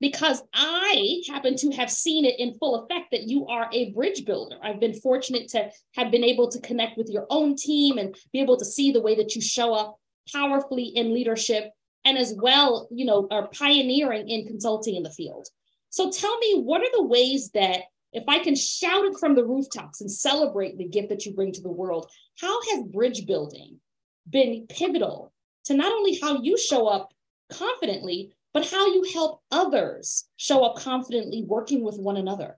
because 0.00 0.42
i 0.52 1.22
happen 1.28 1.56
to 1.56 1.70
have 1.70 1.90
seen 1.90 2.24
it 2.24 2.38
in 2.38 2.54
full 2.54 2.82
effect 2.82 3.06
that 3.10 3.22
you 3.22 3.46
are 3.46 3.68
a 3.72 3.92
bridge 3.92 4.24
builder 4.24 4.56
i've 4.62 4.80
been 4.80 4.94
fortunate 4.94 5.48
to 5.48 5.70
have 5.94 6.10
been 6.10 6.24
able 6.24 6.50
to 6.50 6.60
connect 6.60 6.98
with 6.98 7.08
your 7.08 7.26
own 7.30 7.56
team 7.56 7.98
and 7.98 8.14
be 8.32 8.40
able 8.40 8.56
to 8.56 8.64
see 8.64 8.92
the 8.92 9.00
way 9.00 9.14
that 9.14 9.34
you 9.34 9.40
show 9.40 9.72
up 9.72 9.96
powerfully 10.32 10.84
in 10.84 11.14
leadership 11.14 11.70
and 12.04 12.18
as 12.18 12.34
well, 12.36 12.88
you 12.90 13.04
know, 13.04 13.26
are 13.30 13.48
pioneering 13.48 14.28
in 14.28 14.46
consulting 14.46 14.96
in 14.96 15.02
the 15.02 15.10
field. 15.10 15.48
So 15.90 16.10
tell 16.10 16.36
me, 16.38 16.60
what 16.60 16.82
are 16.82 16.92
the 16.96 17.04
ways 17.04 17.50
that 17.50 17.82
if 18.12 18.24
I 18.28 18.38
can 18.38 18.54
shout 18.54 19.04
it 19.04 19.18
from 19.18 19.34
the 19.34 19.44
rooftops 19.44 20.00
and 20.00 20.10
celebrate 20.10 20.78
the 20.78 20.88
gift 20.88 21.08
that 21.08 21.26
you 21.26 21.32
bring 21.32 21.52
to 21.52 21.62
the 21.62 21.70
world, 21.70 22.10
how 22.40 22.60
has 22.70 22.84
bridge 22.84 23.26
building 23.26 23.80
been 24.28 24.66
pivotal 24.68 25.32
to 25.64 25.74
not 25.74 25.92
only 25.92 26.18
how 26.18 26.40
you 26.42 26.56
show 26.56 26.86
up 26.86 27.12
confidently, 27.52 28.32
but 28.52 28.68
how 28.68 28.86
you 28.86 29.04
help 29.12 29.40
others 29.50 30.24
show 30.36 30.64
up 30.64 30.76
confidently 30.76 31.44
working 31.46 31.82
with 31.82 31.98
one 31.98 32.16
another? 32.16 32.56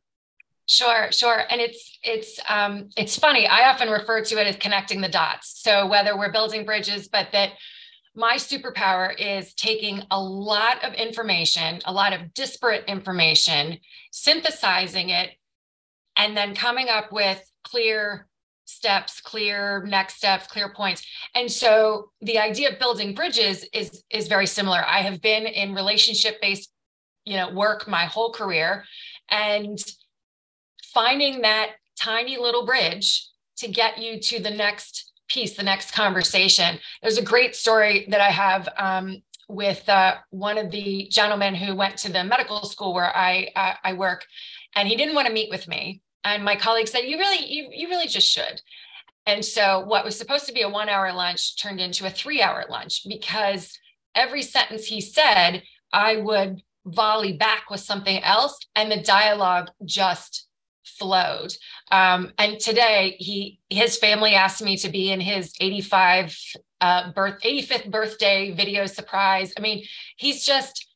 Sure, 0.66 1.12
sure. 1.12 1.44
And 1.48 1.60
it's 1.60 1.98
it's 2.02 2.40
um 2.48 2.90
it's 2.96 3.16
funny. 3.16 3.46
I 3.46 3.70
often 3.70 3.88
refer 3.88 4.22
to 4.24 4.40
it 4.40 4.46
as 4.46 4.56
connecting 4.56 5.00
the 5.00 5.08
dots. 5.08 5.62
So 5.62 5.86
whether 5.86 6.18
we're 6.18 6.32
building 6.32 6.64
bridges, 6.64 7.08
but 7.08 7.28
that 7.32 7.52
my 8.16 8.36
superpower 8.36 9.14
is 9.18 9.52
taking 9.54 10.02
a 10.10 10.20
lot 10.20 10.82
of 10.82 10.94
information, 10.94 11.80
a 11.84 11.92
lot 11.92 12.14
of 12.14 12.32
disparate 12.32 12.84
information, 12.88 13.78
synthesizing 14.10 15.10
it, 15.10 15.30
and 16.16 16.34
then 16.36 16.54
coming 16.54 16.88
up 16.88 17.12
with 17.12 17.42
clear 17.62 18.26
steps 18.64 19.20
clear 19.20 19.84
next 19.86 20.16
steps 20.16 20.46
clear 20.46 20.72
points. 20.72 21.06
And 21.34 21.50
so 21.50 22.10
the 22.20 22.38
idea 22.38 22.70
of 22.72 22.78
building 22.78 23.14
bridges 23.14 23.64
is 23.72 24.02
is 24.10 24.28
very 24.28 24.46
similar. 24.46 24.84
I 24.84 25.02
have 25.02 25.20
been 25.20 25.46
in 25.46 25.74
relationship 25.74 26.40
based 26.40 26.72
you 27.24 27.36
know 27.36 27.52
work 27.52 27.86
my 27.86 28.06
whole 28.06 28.32
career 28.32 28.84
and 29.30 29.78
finding 30.92 31.42
that 31.42 31.72
tiny 32.00 32.38
little 32.38 32.66
bridge 32.66 33.28
to 33.58 33.68
get 33.68 33.98
you 33.98 34.20
to 34.20 34.42
the 34.42 34.50
next 34.50 35.12
piece, 35.28 35.56
the 35.56 35.62
next 35.62 35.92
conversation. 35.92 36.78
There's 37.02 37.18
a 37.18 37.22
great 37.22 37.54
story 37.54 38.06
that 38.10 38.20
I 38.20 38.30
have 38.30 38.68
um, 38.76 39.22
with 39.48 39.88
uh, 39.88 40.16
one 40.30 40.58
of 40.58 40.70
the 40.70 41.08
gentlemen 41.10 41.54
who 41.54 41.74
went 41.74 41.96
to 41.98 42.12
the 42.12 42.24
medical 42.24 42.64
school 42.64 42.94
where 42.94 43.16
I 43.16 43.50
uh, 43.54 43.74
I 43.84 43.92
work, 43.92 44.24
and 44.74 44.88
he 44.88 44.96
didn't 44.96 45.14
want 45.14 45.28
to 45.28 45.32
meet 45.32 45.50
with 45.50 45.68
me. 45.68 46.00
And 46.24 46.44
my 46.44 46.56
colleague 46.56 46.88
said, 46.88 47.02
"You 47.02 47.18
really, 47.18 47.46
you, 47.46 47.68
you 47.72 47.88
really 47.88 48.08
just 48.08 48.28
should." 48.28 48.60
And 49.26 49.44
so, 49.44 49.80
what 49.80 50.04
was 50.04 50.16
supposed 50.16 50.46
to 50.46 50.52
be 50.52 50.62
a 50.62 50.68
one-hour 50.68 51.12
lunch 51.12 51.60
turned 51.60 51.80
into 51.80 52.06
a 52.06 52.10
three-hour 52.10 52.66
lunch 52.70 53.02
because 53.08 53.76
every 54.14 54.42
sentence 54.42 54.86
he 54.86 55.00
said, 55.00 55.62
I 55.92 56.16
would 56.16 56.62
volley 56.84 57.32
back 57.32 57.68
with 57.70 57.80
something 57.80 58.22
else, 58.22 58.58
and 58.74 58.90
the 58.90 59.02
dialogue 59.02 59.70
just 59.84 60.45
flowed. 60.86 61.52
Um, 61.90 62.32
and 62.38 62.58
today 62.58 63.16
he 63.18 63.60
his 63.70 63.96
family 63.96 64.34
asked 64.34 64.62
me 64.62 64.76
to 64.78 64.88
be 64.88 65.10
in 65.10 65.20
his 65.20 65.54
85 65.60 66.38
uh, 66.80 67.12
birth 67.12 67.40
85th 67.42 67.90
birthday 67.90 68.52
video 68.52 68.86
surprise. 68.86 69.52
I 69.56 69.60
mean, 69.60 69.84
he's 70.16 70.44
just 70.44 70.86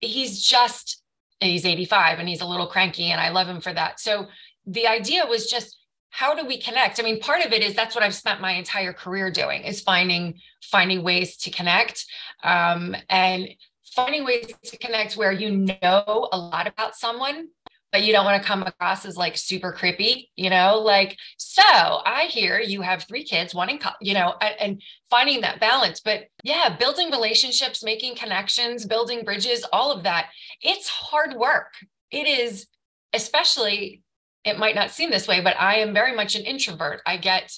he's 0.00 0.42
just 0.42 1.02
he's 1.40 1.64
85 1.64 2.18
and 2.18 2.28
he's 2.28 2.40
a 2.40 2.46
little 2.46 2.66
cranky 2.66 3.10
and 3.10 3.20
I 3.20 3.30
love 3.30 3.48
him 3.48 3.60
for 3.60 3.72
that. 3.72 4.00
So 4.00 4.26
the 4.66 4.86
idea 4.86 5.26
was 5.26 5.50
just 5.50 5.76
how 6.10 6.34
do 6.34 6.44
we 6.44 6.58
connect? 6.58 6.98
I 6.98 7.02
mean, 7.02 7.20
part 7.20 7.44
of 7.44 7.52
it 7.52 7.62
is 7.62 7.74
that's 7.74 7.94
what 7.94 8.02
I've 8.02 8.14
spent 8.14 8.40
my 8.40 8.52
entire 8.52 8.92
career 8.92 9.30
doing 9.30 9.62
is 9.62 9.80
finding 9.80 10.40
finding 10.62 11.02
ways 11.02 11.36
to 11.38 11.50
connect 11.50 12.06
um, 12.42 12.96
and 13.08 13.48
finding 13.94 14.24
ways 14.24 14.52
to 14.64 14.78
connect 14.78 15.16
where 15.16 15.32
you 15.32 15.50
know 15.50 16.28
a 16.32 16.38
lot 16.38 16.66
about 16.66 16.96
someone 16.96 17.48
but 17.90 18.02
you 18.02 18.12
don't 18.12 18.24
want 18.24 18.40
to 18.42 18.46
come 18.46 18.62
across 18.62 19.06
as 19.06 19.16
like 19.16 19.36
super 19.36 19.72
creepy, 19.72 20.30
you 20.36 20.50
know, 20.50 20.78
like, 20.78 21.16
so 21.38 21.62
I 21.62 22.26
hear 22.30 22.60
you 22.60 22.82
have 22.82 23.04
three 23.04 23.24
kids, 23.24 23.54
one 23.54 23.70
in, 23.70 23.78
you 24.00 24.14
know, 24.14 24.34
and 24.40 24.82
finding 25.08 25.40
that 25.40 25.60
balance. 25.60 26.00
But 26.00 26.24
yeah, 26.42 26.76
building 26.78 27.10
relationships, 27.10 27.82
making 27.82 28.16
connections, 28.16 28.84
building 28.84 29.24
bridges, 29.24 29.64
all 29.72 29.90
of 29.90 30.02
that, 30.04 30.26
it's 30.60 30.88
hard 30.88 31.34
work. 31.34 31.72
It 32.10 32.26
is, 32.26 32.66
especially, 33.12 34.02
it 34.44 34.58
might 34.58 34.74
not 34.74 34.90
seem 34.90 35.10
this 35.10 35.28
way, 35.28 35.40
but 35.40 35.56
I 35.58 35.76
am 35.76 35.94
very 35.94 36.14
much 36.14 36.34
an 36.34 36.44
introvert. 36.44 37.00
I 37.06 37.16
get 37.16 37.52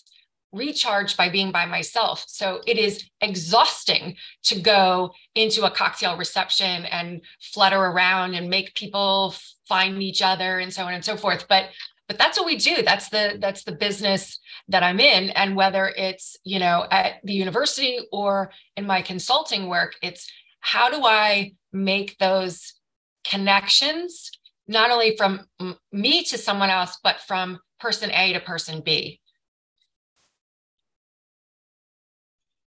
recharged 0.53 1.17
by 1.17 1.29
being 1.29 1.53
by 1.53 1.65
myself. 1.65 2.25
So 2.27 2.61
it 2.67 2.77
is 2.77 3.09
exhausting 3.21 4.17
to 4.45 4.61
go 4.61 5.13
into 5.35 5.65
a 5.65 5.71
cocktail 5.71 6.17
reception 6.17 6.87
and 6.87 7.21
flutter 7.41 7.79
around 7.79 8.35
and 8.35 8.51
make 8.51 8.75
people 8.75 9.35
find 9.71 10.03
each 10.03 10.21
other 10.21 10.59
and 10.59 10.73
so 10.73 10.83
on 10.85 10.95
and 10.95 11.05
so 11.05 11.17
forth. 11.17 11.47
But 11.49 11.67
but 12.09 12.19
that's 12.19 12.37
what 12.37 12.47
we 12.47 12.57
do. 12.57 12.83
That's 12.83 13.09
the 13.09 13.39
that's 13.41 13.63
the 13.63 13.79
business 13.87 14.41
that 14.67 14.83
I'm 14.83 14.99
in. 14.99 15.31
And 15.31 15.55
whether 15.55 15.85
it's, 15.97 16.37
you 16.43 16.59
know, 16.59 16.85
at 16.91 17.21
the 17.23 17.35
university 17.35 18.01
or 18.11 18.51
in 18.77 18.85
my 18.85 19.01
consulting 19.01 19.69
work, 19.69 19.95
it's 20.03 20.29
how 20.59 20.91
do 20.91 21.07
I 21.07 21.53
make 21.73 22.19
those 22.19 22.75
connections, 23.23 24.33
not 24.67 24.91
only 24.91 25.17
from 25.17 25.47
me 25.93 26.25
to 26.25 26.37
someone 26.37 26.71
else, 26.71 26.99
but 27.05 27.21
from 27.21 27.61
person 27.79 28.11
A 28.11 28.33
to 28.33 28.41
person 28.41 28.83
B. 28.85 29.21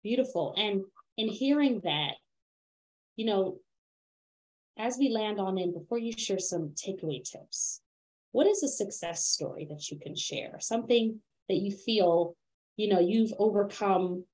Beautiful. 0.02 0.52
And 0.58 0.84
in 1.16 1.28
hearing 1.28 1.80
that, 1.84 2.16
you 3.16 3.24
know, 3.24 3.56
as 4.78 4.96
we 4.98 5.10
land 5.10 5.38
on 5.38 5.58
in, 5.58 5.72
before 5.72 5.98
you 5.98 6.12
share 6.16 6.38
some 6.38 6.74
takeaway 6.74 7.22
tips, 7.22 7.80
what 8.32 8.46
is 8.46 8.62
a 8.62 8.68
success 8.68 9.26
story 9.26 9.66
that 9.70 9.90
you 9.90 9.98
can 9.98 10.16
share? 10.16 10.58
Something 10.60 11.20
that 11.48 11.56
you 11.56 11.70
feel, 11.70 12.34
you 12.76 12.88
know, 12.88 13.00
you've 13.00 13.32
overcome, 13.38 14.24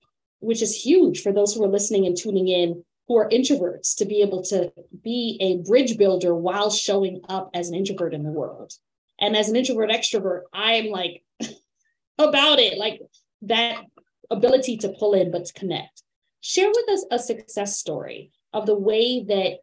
which 0.40 0.62
is 0.62 0.74
huge 0.74 1.22
for 1.22 1.32
those 1.32 1.54
who 1.54 1.64
are 1.64 1.68
listening 1.68 2.06
and 2.06 2.16
tuning 2.16 2.48
in 2.48 2.84
who 3.08 3.16
are 3.16 3.28
introverts 3.30 3.96
to 3.96 4.04
be 4.04 4.20
able 4.20 4.42
to 4.42 4.70
be 5.02 5.38
a 5.40 5.66
bridge 5.66 5.96
builder 5.96 6.34
while 6.34 6.70
showing 6.70 7.22
up 7.28 7.50
as 7.54 7.68
an 7.68 7.74
introvert 7.74 8.12
in 8.12 8.22
the 8.22 8.30
world. 8.30 8.72
And 9.18 9.36
as 9.36 9.48
an 9.48 9.56
introvert 9.56 9.90
extrovert, 9.90 10.42
I'm 10.52 10.90
like 10.90 11.24
about 12.18 12.60
it, 12.60 12.78
like 12.78 13.00
that 13.42 13.82
ability 14.30 14.76
to 14.78 14.90
pull 14.90 15.14
in 15.14 15.30
but 15.30 15.46
to 15.46 15.52
connect. 15.54 16.02
Share 16.40 16.68
with 16.68 16.88
us 16.90 17.06
a 17.10 17.18
success 17.18 17.78
story 17.78 18.30
of 18.52 18.66
the 18.66 18.78
way 18.78 19.24
that 19.24 19.58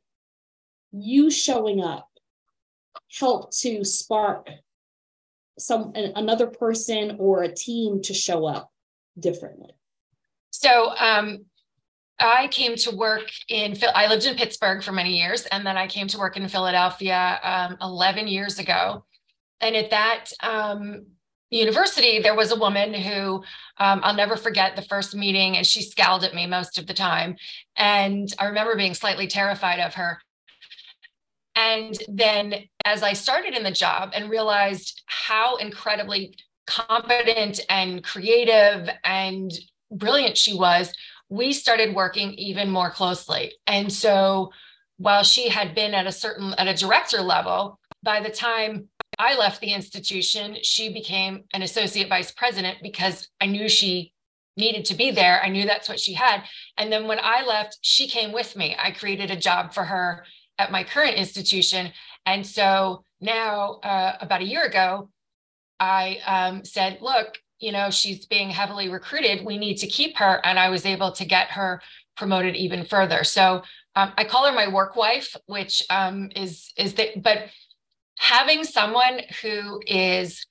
you 0.98 1.30
showing 1.30 1.82
up 1.82 2.10
help 3.20 3.52
to 3.52 3.84
spark 3.84 4.50
some 5.58 5.94
another 5.96 6.48
person 6.48 7.16
or 7.20 7.44
a 7.44 7.54
team 7.54 8.02
to 8.02 8.14
show 8.14 8.46
up 8.46 8.72
differently. 9.18 9.72
So 10.52 10.94
um, 10.98 11.46
i 12.20 12.48
came 12.48 12.76
to 12.76 12.96
work 12.96 13.30
in 13.50 13.76
i 13.94 14.08
lived 14.08 14.26
in 14.26 14.36
pittsburgh 14.36 14.82
for 14.82 14.92
many 14.92 15.20
years 15.20 15.46
and 15.48 15.66
then 15.66 15.78
i 15.78 15.86
came 15.86 16.08
to 16.08 16.18
work 16.18 16.38
in 16.38 16.48
philadelphia 16.48 17.40
um, 17.44 17.78
11 17.82 18.28
years 18.28 18.60
ago. 18.60 19.06
And 19.62 19.76
at 19.76 19.90
that 19.90 20.26
um, 20.42 21.08
university 21.50 22.20
there 22.20 22.36
was 22.36 22.52
a 22.52 22.60
woman 22.60 22.94
who 22.94 23.44
um, 23.78 24.00
i'll 24.04 24.16
never 24.16 24.38
forget 24.38 24.76
the 24.76 24.82
first 24.82 25.16
meeting 25.16 25.58
and 25.58 25.66
she 25.66 25.82
scowled 25.82 26.24
at 26.24 26.34
me 26.34 26.48
most 26.48 26.78
of 26.78 26.88
the 26.88 26.94
time. 26.94 27.36
And 27.76 28.34
i 28.40 28.46
remember 28.46 28.76
being 28.76 28.94
slightly 28.94 29.28
terrified 29.28 29.80
of 29.80 29.96
her 29.96 30.20
and 31.56 31.98
then 32.08 32.56
as 32.84 33.02
I 33.02 33.14
started 33.14 33.56
in 33.56 33.64
the 33.64 33.72
job 33.72 34.12
and 34.14 34.30
realized 34.30 35.04
how 35.08 35.56
incredibly 35.56 36.36
competent 36.68 37.62
and 37.70 38.04
creative 38.04 38.90
and 39.04 39.52
brilliant 39.92 40.38
she 40.38 40.54
was, 40.54 40.94
we 41.30 41.54
started 41.54 41.96
working 41.96 42.34
even 42.34 42.70
more 42.70 42.90
closely. 42.90 43.54
And 43.68 43.92
so 43.92 44.52
while 44.98 45.24
she 45.24 45.50
had 45.50 45.76
been 45.76 45.94
at 45.94 46.08
a 46.08 46.12
certain 46.12 46.54
at 46.58 46.68
a 46.68 46.74
director 46.74 47.22
level, 47.22 47.80
by 48.04 48.20
the 48.20 48.30
time 48.30 48.90
I 49.18 49.38
left 49.38 49.62
the 49.62 49.74
institution, 49.74 50.58
she 50.62 50.94
became 50.94 51.46
an 51.54 51.62
associate 51.62 52.10
vice 52.10 52.32
president 52.32 52.80
because 52.84 53.30
I 53.40 53.46
knew 53.46 53.70
she 53.70 54.14
needed 54.58 54.86
to 54.86 54.96
be 54.96 55.12
there. 55.12 55.42
I 55.44 55.50
knew 55.50 55.66
that's 55.66 55.90
what 55.90 56.00
she 56.00 56.14
had. 56.14 56.44
And 56.78 56.92
then 56.92 57.08
when 57.08 57.20
I 57.22 57.46
left, 57.46 57.78
she 57.82 58.08
came 58.08 58.32
with 58.32 58.56
me. 58.56 58.76
I 58.78 58.92
created 58.92 59.32
a 59.32 59.36
job 59.36 59.74
for 59.74 59.84
her 59.84 60.26
at 60.58 60.72
my 60.72 60.84
current 60.84 61.16
institution. 61.16 61.92
And 62.26 62.46
so 62.46 63.04
now, 63.22 63.80
uh, 63.84 64.18
about 64.22 64.42
a 64.42 64.46
year 64.46 64.64
ago, 64.64 65.10
I 65.80 66.20
um, 66.26 66.64
said, 66.64 67.00
look, 67.02 67.38
you 67.60 67.72
know, 67.72 67.90
she's 67.90 68.26
being 68.26 68.50
heavily 68.50 68.90
recruited. 68.90 69.46
We 69.46 69.58
need 69.58 69.76
to 69.78 69.88
keep 69.88 70.18
her. 70.18 70.40
And 70.46 70.60
I 70.60 70.70
was 70.70 70.86
able 70.86 71.12
to 71.14 71.26
get 71.26 71.52
her 71.52 71.82
promoted 72.18 72.56
even 72.56 72.86
further. 72.86 73.24
So 73.24 73.64
um, 73.96 74.14
I 74.18 74.24
call 74.24 74.46
her 74.46 74.54
my 74.54 74.68
work 74.68 74.96
wife, 74.96 75.36
which 75.48 75.84
um, 75.90 76.30
is, 76.36 76.72
is 76.78 76.96
that, 76.96 77.22
but 77.22 77.50
having 78.18 78.64
someone 78.64 79.22
who 79.42 79.82
is 79.86 80.46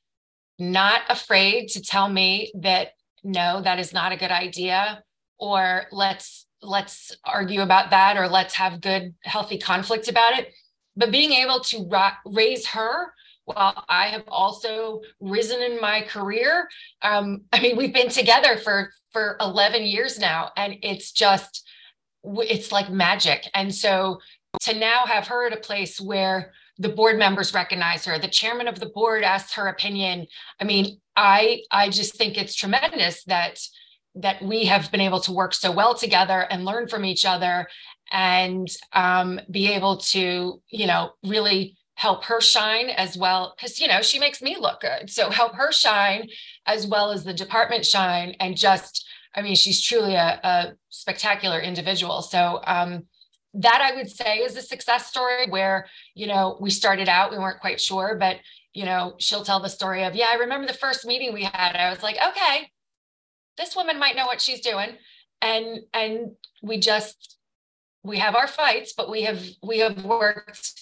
not 0.59 1.03
afraid 1.09 1.69
to 1.69 1.83
tell 1.83 2.09
me 2.09 2.53
that, 2.61 2.89
no, 3.23 3.63
that 3.63 3.79
is 3.79 3.93
not 3.93 4.13
a 4.13 4.17
good 4.17 4.31
idea, 4.31 5.03
or 5.39 5.87
let's 5.91 6.44
let's 6.65 7.17
argue 7.25 7.61
about 7.61 7.91
that 7.91 8.17
or 8.17 8.29
let's 8.29 8.55
have 8.55 8.81
good 8.81 9.15
healthy 9.23 9.59
conflict 9.59 10.09
about 10.09 10.39
it 10.39 10.53
but 10.97 11.11
being 11.11 11.33
able 11.33 11.61
to 11.61 11.87
ra- 11.91 12.17
raise 12.27 12.67
her 12.67 13.13
while 13.45 13.85
i 13.89 14.07
have 14.07 14.25
also 14.29 15.01
risen 15.21 15.61
in 15.61 15.81
my 15.81 16.03
career 16.03 16.69
um, 17.03 17.43
i 17.53 17.61
mean 17.61 17.77
we've 17.77 17.95
been 17.95 18.09
together 18.09 18.57
for 18.57 18.91
for 19.13 19.37
11 19.41 19.85
years 19.85 20.19
now 20.19 20.51
and 20.57 20.77
it's 20.83 21.13
just 21.13 21.65
it's 22.25 22.73
like 22.73 22.91
magic. 22.91 23.49
And 23.55 23.75
so 23.75 24.21
to 24.63 24.79
now 24.79 25.07
have 25.07 25.27
her 25.29 25.47
at 25.47 25.53
a 25.53 25.61
place 25.61 26.01
where 26.01 26.53
the 26.79 26.89
board 26.89 27.19
members 27.19 27.55
recognize 27.55 28.05
her, 28.05 28.19
the 28.19 28.29
chairman 28.29 28.67
of 28.67 28.81
the 28.81 28.87
board 28.87 29.23
asks 29.23 29.55
her 29.55 29.69
opinion. 29.69 30.27
I 30.61 30.65
mean, 30.65 31.01
I 31.17 31.63
I 31.71 31.89
just 31.89 32.17
think 32.17 32.37
it's 32.37 32.55
tremendous 32.55 33.25
that 33.25 33.61
that 34.15 34.43
we 34.43 34.67
have 34.67 34.91
been 34.91 35.01
able 35.01 35.21
to 35.21 35.33
work 35.33 35.55
so 35.55 35.73
well 35.73 35.95
together 35.95 36.47
and 36.51 36.65
learn 36.65 36.89
from 36.89 37.05
each 37.05 37.25
other 37.25 37.67
and 38.13 38.69
um, 38.93 39.41
be 39.51 39.73
able 39.73 39.97
to, 39.97 40.61
you 40.69 40.87
know, 40.87 41.13
really 41.25 41.77
help 41.97 42.25
her 42.25 42.41
shine 42.41 42.91
as 42.91 43.17
well 43.17 43.55
because 43.57 43.81
you 43.81 43.87
know 43.87 44.03
she 44.03 44.19
makes 44.19 44.43
me 44.43 44.57
look 44.59 44.81
good. 44.81 45.09
So 45.09 45.31
help 45.31 45.55
her 45.55 45.73
shine 45.73 46.29
as 46.67 46.87
well 46.87 47.13
as 47.13 47.25
the 47.25 47.33
department 47.33 47.87
shine 47.87 48.35
and 48.41 48.57
just 48.57 49.07
i 49.35 49.43
mean 49.43 49.55
she's 49.55 49.81
truly 49.81 50.15
a, 50.15 50.41
a 50.43 50.73
spectacular 50.89 51.61
individual. 51.61 52.23
So 52.23 52.61
um, 52.67 53.05
that 53.57 53.81
i 53.81 53.95
would 53.95 54.11
say 54.11 54.39
is 54.39 54.57
a 54.57 54.63
success 54.63 55.07
story 55.07 55.47
where 55.49 55.87
you 56.15 56.27
know 56.27 56.59
we 56.61 56.71
started 56.71 57.09
out 57.09 57.31
we 57.31 57.39
weren't 57.39 57.61
quite 57.61 57.81
sure 57.81 58.17
but 58.19 58.39
you 58.73 58.85
know 58.85 59.15
she'll 59.21 59.45
tell 59.45 59.61
the 59.61 59.69
story 59.69 60.03
of 60.03 60.17
yeah 60.17 60.27
i 60.33 60.35
remember 60.35 60.67
the 60.67 60.73
first 60.73 61.07
meeting 61.07 61.33
we 61.33 61.45
had. 61.45 61.77
I 61.77 61.91
was 61.91 62.03
like 62.03 62.17
okay 62.17 62.69
this 63.57 63.77
woman 63.77 63.99
might 63.99 64.17
know 64.17 64.27
what 64.27 64.41
she's 64.41 64.61
doing. 64.61 64.97
And 65.43 65.81
and 65.93 66.33
we 66.63 66.79
just 66.79 67.39
we 68.03 68.19
have 68.19 68.35
our 68.35 68.47
fights 68.47 68.93
but 68.95 69.11
we 69.11 69.23
have 69.23 69.43
we 69.63 69.79
have 69.81 70.05
worked 70.05 70.73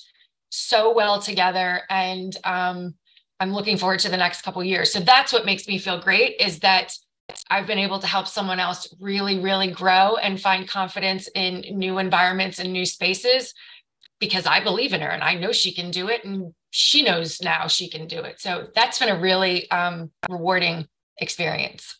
so 0.50 0.92
well 0.92 1.20
together. 1.20 1.82
And 1.88 2.36
um, 2.44 2.94
i'm 3.40 3.52
looking 3.52 3.78
forward 3.78 4.00
to 4.00 4.10
the 4.10 4.16
next 4.16 4.42
couple 4.42 4.62
years. 4.62 4.92
So 4.92 5.00
that's 5.00 5.32
what 5.32 5.46
makes 5.46 5.66
me 5.66 5.78
feel 5.78 6.00
great 6.00 6.36
is 6.40 6.60
that 6.60 6.94
i've 7.50 7.66
been 7.66 7.78
able 7.78 7.98
to 7.98 8.06
help 8.06 8.26
someone 8.26 8.60
else 8.60 8.92
really 9.00 9.38
really 9.38 9.70
grow 9.70 10.16
and 10.16 10.40
find 10.40 10.68
confidence 10.68 11.28
in 11.34 11.64
new 11.70 11.98
environments 11.98 12.58
and 12.58 12.72
new 12.72 12.84
spaces 12.84 13.54
because 14.18 14.44
i 14.44 14.62
believe 14.62 14.92
in 14.92 15.00
her 15.00 15.08
and 15.08 15.22
i 15.22 15.34
know 15.34 15.50
she 15.50 15.72
can 15.72 15.90
do 15.90 16.08
it 16.08 16.24
and 16.24 16.52
she 16.72 17.02
knows 17.02 17.40
now 17.42 17.66
she 17.68 17.88
can 17.88 18.06
do 18.06 18.20
it. 18.20 18.40
So 18.40 18.68
that's 18.74 18.98
been 18.98 19.10
a 19.10 19.20
really 19.20 19.70
um, 19.70 20.10
rewarding 20.28 20.88
experience 21.18 21.98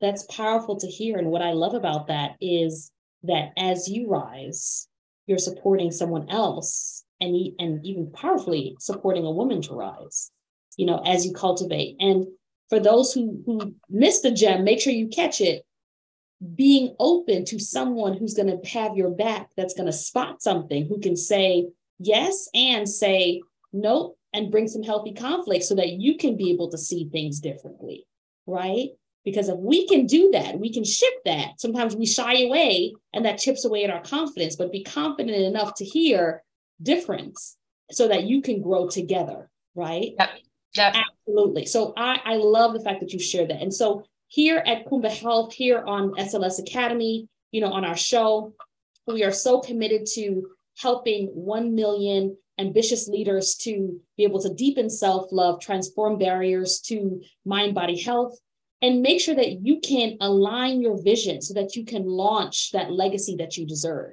that's 0.00 0.24
powerful 0.24 0.76
to 0.76 0.86
hear. 0.86 1.18
And 1.18 1.28
what 1.28 1.42
I 1.42 1.52
love 1.52 1.74
about 1.74 2.06
that 2.08 2.32
is 2.40 2.90
that 3.24 3.52
as 3.56 3.88
you 3.88 4.08
rise, 4.08 4.88
you're 5.26 5.38
supporting 5.38 5.90
someone 5.90 6.28
else 6.30 7.04
and, 7.20 7.36
and 7.58 7.84
even 7.84 8.10
powerfully 8.12 8.76
supporting 8.80 9.24
a 9.26 9.30
woman 9.30 9.60
to 9.62 9.74
rise, 9.74 10.30
you 10.76 10.86
know, 10.86 11.02
as 11.04 11.26
you 11.26 11.32
cultivate. 11.32 11.96
And 12.00 12.26
for 12.70 12.80
those 12.80 13.12
who, 13.12 13.42
who 13.44 13.74
missed 13.88 14.22
the 14.22 14.30
gem, 14.30 14.64
make 14.64 14.80
sure 14.80 14.92
you 14.92 15.08
catch 15.08 15.40
it. 15.40 15.64
Being 16.54 16.96
open 16.98 17.44
to 17.46 17.58
someone 17.58 18.16
who's 18.16 18.32
going 18.32 18.48
to 18.48 18.68
have 18.70 18.96
your 18.96 19.10
back, 19.10 19.50
that's 19.56 19.74
going 19.74 19.86
to 19.86 19.92
spot 19.92 20.40
something, 20.40 20.86
who 20.86 20.98
can 20.98 21.14
say 21.14 21.68
yes 21.98 22.48
and 22.54 22.88
say 22.88 23.42
nope 23.74 24.16
and 24.32 24.50
bring 24.50 24.68
some 24.68 24.82
healthy 24.82 25.12
conflict 25.12 25.64
so 25.64 25.74
that 25.74 25.92
you 25.92 26.16
can 26.16 26.36
be 26.36 26.50
able 26.50 26.70
to 26.70 26.78
see 26.78 27.08
things 27.10 27.40
differently, 27.40 28.06
right? 28.46 28.90
Because 29.24 29.48
if 29.48 29.58
we 29.58 29.86
can 29.86 30.06
do 30.06 30.30
that, 30.32 30.58
we 30.58 30.72
can 30.72 30.84
shift 30.84 31.24
that. 31.26 31.60
Sometimes 31.60 31.94
we 31.94 32.06
shy 32.06 32.42
away 32.42 32.94
and 33.12 33.24
that 33.24 33.38
chips 33.38 33.64
away 33.64 33.84
at 33.84 33.90
our 33.90 34.02
confidence, 34.02 34.56
but 34.56 34.72
be 34.72 34.82
confident 34.82 35.36
enough 35.36 35.74
to 35.74 35.84
hear 35.84 36.42
difference 36.82 37.56
so 37.90 38.08
that 38.08 38.24
you 38.24 38.40
can 38.40 38.62
grow 38.62 38.88
together, 38.88 39.50
right? 39.74 40.12
Yep. 40.18 40.30
Yep. 40.76 40.94
Absolutely. 40.96 41.66
So 41.66 41.92
I, 41.96 42.20
I 42.24 42.36
love 42.36 42.72
the 42.72 42.80
fact 42.80 43.00
that 43.00 43.12
you 43.12 43.18
shared 43.18 43.50
that. 43.50 43.60
And 43.60 43.74
so 43.74 44.04
here 44.28 44.62
at 44.64 44.86
Kuumba 44.86 45.10
Health, 45.10 45.52
here 45.52 45.82
on 45.84 46.12
SLS 46.12 46.60
Academy, 46.60 47.28
you 47.50 47.60
know, 47.60 47.72
on 47.72 47.84
our 47.84 47.96
show, 47.96 48.54
we 49.06 49.24
are 49.24 49.32
so 49.32 49.60
committed 49.60 50.06
to 50.14 50.48
helping 50.78 51.26
1 51.26 51.74
million 51.74 52.36
ambitious 52.58 53.08
leaders 53.08 53.56
to 53.56 54.00
be 54.16 54.22
able 54.22 54.40
to 54.40 54.54
deepen 54.54 54.88
self 54.88 55.32
love, 55.32 55.60
transform 55.60 56.18
barriers 56.18 56.80
to 56.86 57.20
mind 57.44 57.74
body 57.74 58.00
health, 58.00 58.38
and 58.82 59.02
make 59.02 59.20
sure 59.20 59.34
that 59.34 59.64
you 59.64 59.80
can 59.80 60.16
align 60.20 60.80
your 60.80 61.00
vision 61.02 61.42
so 61.42 61.54
that 61.54 61.76
you 61.76 61.84
can 61.84 62.04
launch 62.06 62.70
that 62.72 62.90
legacy 62.90 63.36
that 63.36 63.56
you 63.56 63.66
deserve. 63.66 64.12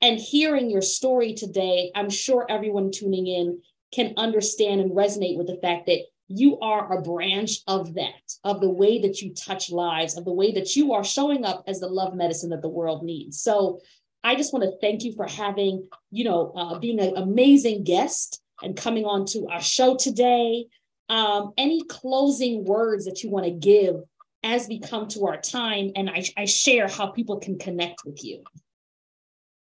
And 0.00 0.18
hearing 0.18 0.70
your 0.70 0.82
story 0.82 1.34
today, 1.34 1.90
I'm 1.94 2.10
sure 2.10 2.46
everyone 2.48 2.90
tuning 2.90 3.26
in 3.26 3.60
can 3.92 4.14
understand 4.16 4.80
and 4.80 4.92
resonate 4.92 5.36
with 5.36 5.46
the 5.46 5.58
fact 5.62 5.86
that 5.86 6.00
you 6.28 6.58
are 6.60 6.92
a 6.92 7.02
branch 7.02 7.60
of 7.66 7.94
that, 7.94 8.34
of 8.44 8.60
the 8.60 8.68
way 8.68 9.00
that 9.00 9.22
you 9.22 9.32
touch 9.34 9.70
lives, 9.70 10.16
of 10.16 10.24
the 10.24 10.32
way 10.32 10.52
that 10.52 10.76
you 10.76 10.92
are 10.92 11.04
showing 11.04 11.44
up 11.44 11.64
as 11.66 11.80
the 11.80 11.88
love 11.88 12.14
medicine 12.14 12.50
that 12.50 12.60
the 12.60 12.68
world 12.68 13.02
needs. 13.02 13.40
So 13.40 13.80
I 14.22 14.34
just 14.34 14.52
want 14.52 14.64
to 14.64 14.78
thank 14.80 15.04
you 15.04 15.14
for 15.14 15.26
having, 15.26 15.88
you 16.10 16.24
know, 16.24 16.52
uh, 16.54 16.78
being 16.78 17.00
an 17.00 17.16
amazing 17.16 17.84
guest 17.84 18.42
and 18.62 18.76
coming 18.76 19.04
on 19.04 19.24
to 19.26 19.46
our 19.48 19.62
show 19.62 19.96
today 19.96 20.66
um, 21.08 21.52
any 21.56 21.82
closing 21.84 22.64
words 22.64 23.04
that 23.06 23.22
you 23.22 23.30
want 23.30 23.46
to 23.46 23.50
give 23.50 23.96
as 24.42 24.68
we 24.68 24.78
come 24.78 25.08
to 25.08 25.26
our 25.26 25.36
time 25.40 25.92
and 25.96 26.08
I, 26.08 26.24
I 26.36 26.44
share 26.44 26.88
how 26.88 27.08
people 27.08 27.38
can 27.38 27.58
connect 27.58 28.04
with 28.04 28.24
you? 28.24 28.44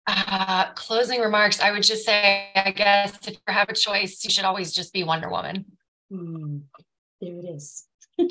Uh, 0.05 0.71
closing 0.73 1.21
remarks. 1.21 1.61
I 1.61 1.71
would 1.71 1.83
just 1.83 2.05
say, 2.05 2.49
I 2.55 2.71
guess, 2.71 3.17
if 3.27 3.35
you 3.35 3.53
have 3.53 3.69
a 3.69 3.73
choice, 3.73 4.23
you 4.23 4.29
should 4.29 4.43
always 4.43 4.73
just 4.73 4.91
be 4.91 5.03
Wonder 5.03 5.29
Woman. 5.29 5.65
Hmm. 6.11 6.57
There 7.21 7.37
it 7.37 7.45
is. 7.45 7.85
there 8.17 8.27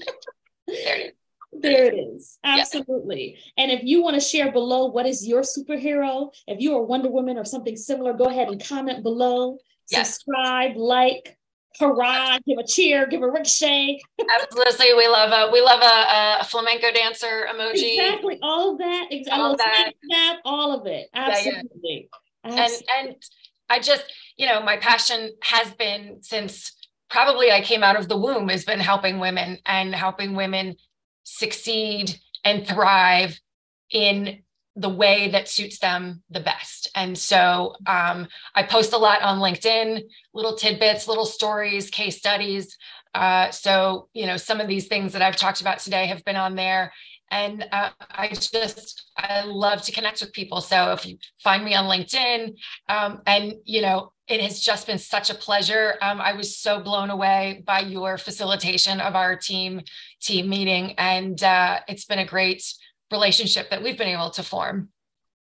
it 0.67 1.07
is. 1.07 1.13
There 1.55 1.85
it 1.87 1.95
is. 1.95 2.39
Absolutely. 2.45 3.37
Yeah. 3.37 3.65
And 3.65 3.73
if 3.73 3.85
you 3.85 4.03
want 4.03 4.15
to 4.15 4.21
share 4.21 4.53
below 4.53 4.87
what 4.87 5.07
is 5.07 5.27
your 5.27 5.43
superhero, 5.43 6.31
if 6.47 6.61
you 6.61 6.77
are 6.77 6.83
Wonder 6.83 7.11
Woman 7.11 7.39
or 7.39 7.45
something 7.45 7.77
similar, 7.77 8.13
go 8.13 8.25
ahead 8.25 8.49
and 8.49 8.63
comment 8.63 9.03
below. 9.03 9.59
Yes. 9.91 10.15
Subscribe, 10.15 10.77
like, 10.77 11.39
hurrah, 11.79 12.39
give 12.47 12.59
a 12.59 12.67
cheer, 12.67 13.07
give 13.07 13.23
a 13.23 13.31
ricochet. 13.31 14.01
Absolutely. 14.41 14.95
We 14.95 15.09
love 15.09 15.31
a 15.33 15.53
we 15.53 15.61
love 15.61 15.81
a, 15.81 16.41
a, 16.41 16.45
flamenco 16.45 16.93
dancer 16.93 17.47
emoji. 17.53 17.97
Exactly. 17.99 18.39
All 18.43 18.73
of 18.73 18.79
that. 18.79 19.09
Exactly. 19.11 19.43
All 19.43 19.53
of 19.53 19.59
that. 19.59 20.37
All 20.45 20.81
of 20.81 20.87
it. 20.87 21.09
Absolutely. 21.15 22.11
Yeah, 22.45 22.53
yeah. 22.53 22.63
Absolutely. 22.63 22.89
And 22.99 23.09
and 23.09 23.17
I 23.69 23.79
just, 23.79 24.05
you 24.37 24.47
know, 24.47 24.63
my 24.63 24.77
passion 24.77 25.33
has 25.43 25.71
been 25.73 26.19
since 26.23 26.73
probably 27.09 27.51
I 27.51 27.61
came 27.61 27.83
out 27.83 27.99
of 27.99 28.09
the 28.09 28.17
womb 28.17 28.49
has 28.49 28.65
been 28.65 28.81
helping 28.81 29.19
women 29.19 29.59
and 29.67 29.95
helping 29.95 30.35
women 30.35 30.77
succeed 31.25 32.19
and 32.45 32.67
thrive 32.67 33.39
in 33.91 34.43
the 34.75 34.89
way 34.89 35.29
that 35.31 35.49
suits 35.49 35.79
them 35.79 36.23
the 36.31 36.41
best. 36.41 36.91
And 36.95 37.17
so 37.17 37.75
um, 37.87 38.27
I 38.55 38.63
post 38.63 38.93
a 38.93 38.99
lot 38.99 39.23
on 39.23 39.39
LinkedIn, 39.39 40.03
little 40.33 40.57
tidbits, 40.57 41.09
little 41.09 41.27
stories, 41.27 41.91
case 41.91 42.19
studies. 42.19 42.77
Uh, 43.15 43.51
so, 43.51 44.09
you 44.15 44.27
know, 44.27 44.39
some 44.39 44.61
of 44.61 44.69
these 44.69 44.89
things 44.89 45.13
that 45.13 45.23
I've 45.23 45.37
talked 45.37 45.61
about 45.61 45.79
today 45.79 46.07
have 46.07 46.25
been 46.25 46.37
on 46.37 46.55
there. 46.55 46.93
And 47.31 47.67
uh, 47.73 47.91
I 48.11 48.29
just, 48.29 49.11
I 49.17 49.45
love 49.45 49.83
to 49.83 49.93
connect 49.93 50.21
with 50.21 50.33
people. 50.33 50.61
So 50.61 50.93
if 50.93 51.07
you 51.07 51.17
find 51.43 51.65
me 51.65 51.75
on 51.75 51.87
LinkedIn, 51.87 52.55
um, 52.89 53.23
and, 53.27 53.55
you 53.65 53.81
know, 53.81 54.13
it 54.29 54.41
has 54.41 54.61
just 54.61 54.87
been 54.87 54.99
such 54.99 55.31
a 55.31 55.35
pleasure. 55.35 55.97
Um, 56.01 56.21
I 56.21 56.33
was 56.35 56.57
so 56.57 56.81
blown 56.81 57.11
away 57.11 57.63
by 57.67 57.81
your 57.81 58.17
facilitation 58.19 59.01
of 59.01 59.15
our 59.15 59.37
team 59.37 59.83
team 60.21 60.49
meeting, 60.49 60.95
and 60.97 61.43
uh, 61.43 61.81
it's 61.89 62.05
been 62.05 62.21
a 62.21 62.25
great 62.25 62.63
relationship 63.13 63.71
that 63.71 63.83
we've 63.83 63.99
been 63.99 64.09
able 64.09 64.31
to 64.31 64.43
form. 64.43 64.89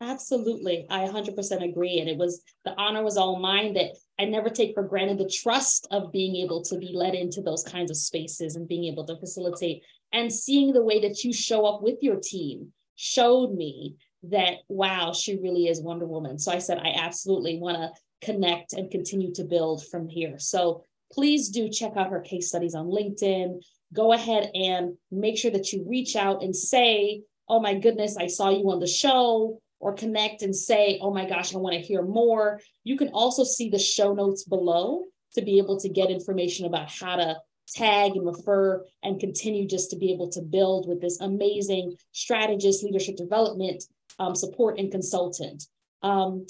Absolutely. 0.03 0.87
I 0.89 1.07
100% 1.07 1.69
agree. 1.69 2.01
And 2.01 2.09
it 2.09 2.17
was 2.17 2.43
the 2.65 2.75
honor 2.79 3.05
was 3.05 3.19
all 3.19 3.39
mine 3.39 3.75
that 3.75 3.91
I 4.19 4.25
never 4.25 4.49
take 4.49 4.75
for 4.75 4.83
granted 4.83 5.19
the 5.19 5.29
trust 5.29 5.87
of 5.91 6.13
being 6.13 6.37
able 6.37 6.63
to 6.65 6.79
be 6.79 6.93
led 6.95 7.15
into 7.15 7.43
those 7.43 7.63
kinds 7.63 7.91
of 7.91 7.97
spaces 7.99 8.57
and 8.57 8.67
being 8.67 8.85
able 8.85 9.07
to 9.07 9.19
facilitate 9.19 9.83
and 10.13 10.33
seeing 10.33 10.73
the 10.73 10.83
way 10.83 11.01
that 11.01 11.23
you 11.23 11.33
show 11.33 11.67
up 11.67 11.83
with 11.83 11.99
your 12.03 12.17
team 12.17 12.73
showed 12.97 13.55
me 13.55 13.97
that, 14.25 14.55
wow, 14.69 15.13
she 15.13 15.39
really 15.39 15.69
is 15.69 15.81
Wonder 15.81 16.07
Woman. 16.07 16.39
So 16.39 16.53
I 16.53 16.59
said, 16.59 16.79
I 16.79 16.95
absolutely 16.97 17.59
want 17.59 17.77
to 17.77 17.91
connect 18.27 18.73
and 18.73 18.91
continue 18.91 19.33
to 19.35 19.45
build 19.45 19.87
from 19.87 20.09
here. 20.09 20.39
So 20.39 20.85
please 21.13 21.49
do 21.49 21.69
check 21.69 21.93
out 21.97 22.11
her 22.11 22.21
case 22.21 22.49
studies 22.49 22.75
on 22.75 22.87
LinkedIn. 22.87 23.61
Go 23.93 24.13
ahead 24.13 24.51
and 24.55 24.97
make 25.11 25.39
sure 25.39 25.51
that 25.51 25.73
you 25.73 25.85
reach 25.89 26.17
out 26.17 26.43
and 26.43 26.55
say, 26.55 27.23
oh 27.53 27.61
my 27.61 27.75
goodness, 27.85 28.17
I 28.17 28.29
saw 28.29 28.49
you 28.51 28.65
on 28.71 28.81
the 28.81 28.87
show, 28.87 29.59
or 29.85 29.93
connect 29.95 30.43
and 30.43 30.55
say, 30.55 30.99
oh 31.03 31.13
my 31.19 31.27
gosh, 31.33 31.55
I 31.55 31.59
want 31.59 31.75
to 31.75 31.89
hear 31.91 32.03
more. 32.03 32.61
You 32.85 32.97
can 33.01 33.09
also 33.09 33.45
see 33.45 33.69
the 33.71 33.79
show 33.79 34.13
notes 34.13 34.45
below 34.45 35.05
to 35.35 35.43
be 35.43 35.59
able 35.63 35.79
to 35.81 35.89
get 35.89 36.11
information 36.11 36.67
about 36.67 36.91
how 36.91 37.17
to 37.17 37.37
tag 37.83 38.11
and 38.17 38.27
refer 38.27 38.85
and 39.03 39.19
continue 39.27 39.67
just 39.67 39.91
to 39.91 39.97
be 39.97 40.13
able 40.13 40.29
to 40.37 40.43
build 40.43 40.89
with 40.89 41.01
this 41.01 41.21
amazing 41.21 41.97
strategist, 42.13 42.85
leadership 42.85 43.17
development 43.17 43.83
um, 44.19 44.35
support 44.35 44.79
and 44.79 44.93
consultant. 44.97 45.61
Um, 46.03 46.47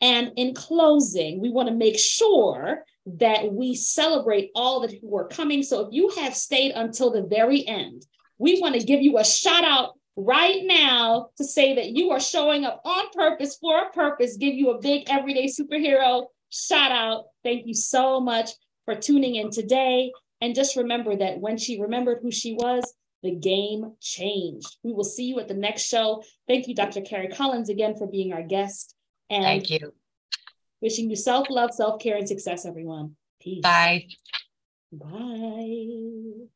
And 0.00 0.32
in 0.36 0.54
closing, 0.54 1.32
we 1.44 1.50
want 1.50 1.68
to 1.68 1.74
make 1.86 1.98
sure 1.98 2.84
that 3.24 3.52
we 3.52 3.74
celebrate 3.74 4.50
all 4.54 4.80
that 4.80 4.92
who 4.98 5.10
are 5.18 5.28
coming. 5.28 5.62
So 5.62 5.76
if 5.84 5.88
you 5.92 6.08
have 6.20 6.34
stayed 6.34 6.72
until 6.72 7.10
the 7.10 7.24
very 7.38 7.60
end, 7.66 8.06
we 8.38 8.60
want 8.62 8.74
to 8.76 8.90
give 8.90 9.02
you 9.06 9.18
a 9.18 9.24
shout 9.24 9.64
out 9.64 9.88
right 10.16 10.62
now 10.64 11.30
to 11.36 11.44
say 11.44 11.74
that 11.76 11.90
you 11.90 12.10
are 12.10 12.20
showing 12.20 12.64
up 12.64 12.82
on 12.84 13.10
purpose 13.12 13.56
for 13.60 13.78
a 13.78 13.90
purpose, 13.90 14.36
give 14.36 14.54
you 14.54 14.70
a 14.70 14.80
big 14.80 15.08
everyday 15.08 15.46
superhero 15.46 16.26
shout 16.50 16.92
out. 16.92 17.24
Thank 17.42 17.66
you 17.66 17.74
so 17.74 18.20
much 18.20 18.50
for 18.84 18.94
tuning 18.94 19.36
in 19.36 19.50
today. 19.50 20.12
And 20.40 20.54
just 20.54 20.76
remember 20.76 21.16
that 21.16 21.38
when 21.38 21.56
she 21.56 21.80
remembered 21.80 22.18
who 22.22 22.30
she 22.30 22.54
was, 22.54 22.92
the 23.22 23.34
game 23.34 23.92
changed. 24.00 24.76
We 24.82 24.92
will 24.92 25.04
see 25.04 25.24
you 25.24 25.38
at 25.40 25.48
the 25.48 25.54
next 25.54 25.82
show. 25.82 26.22
Thank 26.48 26.68
you, 26.68 26.74
Dr. 26.74 27.02
Carrie 27.02 27.28
Collins, 27.28 27.68
again 27.68 27.96
for 27.96 28.06
being 28.06 28.32
our 28.32 28.42
guest. 28.42 28.94
And 29.28 29.44
Thank 29.44 29.70
you. 29.70 29.92
Wishing 30.80 31.10
you 31.10 31.16
self 31.16 31.48
love, 31.50 31.72
self 31.72 32.00
care, 32.00 32.16
and 32.16 32.26
success, 32.26 32.64
everyone. 32.64 33.16
Peace. 33.40 33.62
Bye. 33.62 34.06
Bye. 34.90 36.48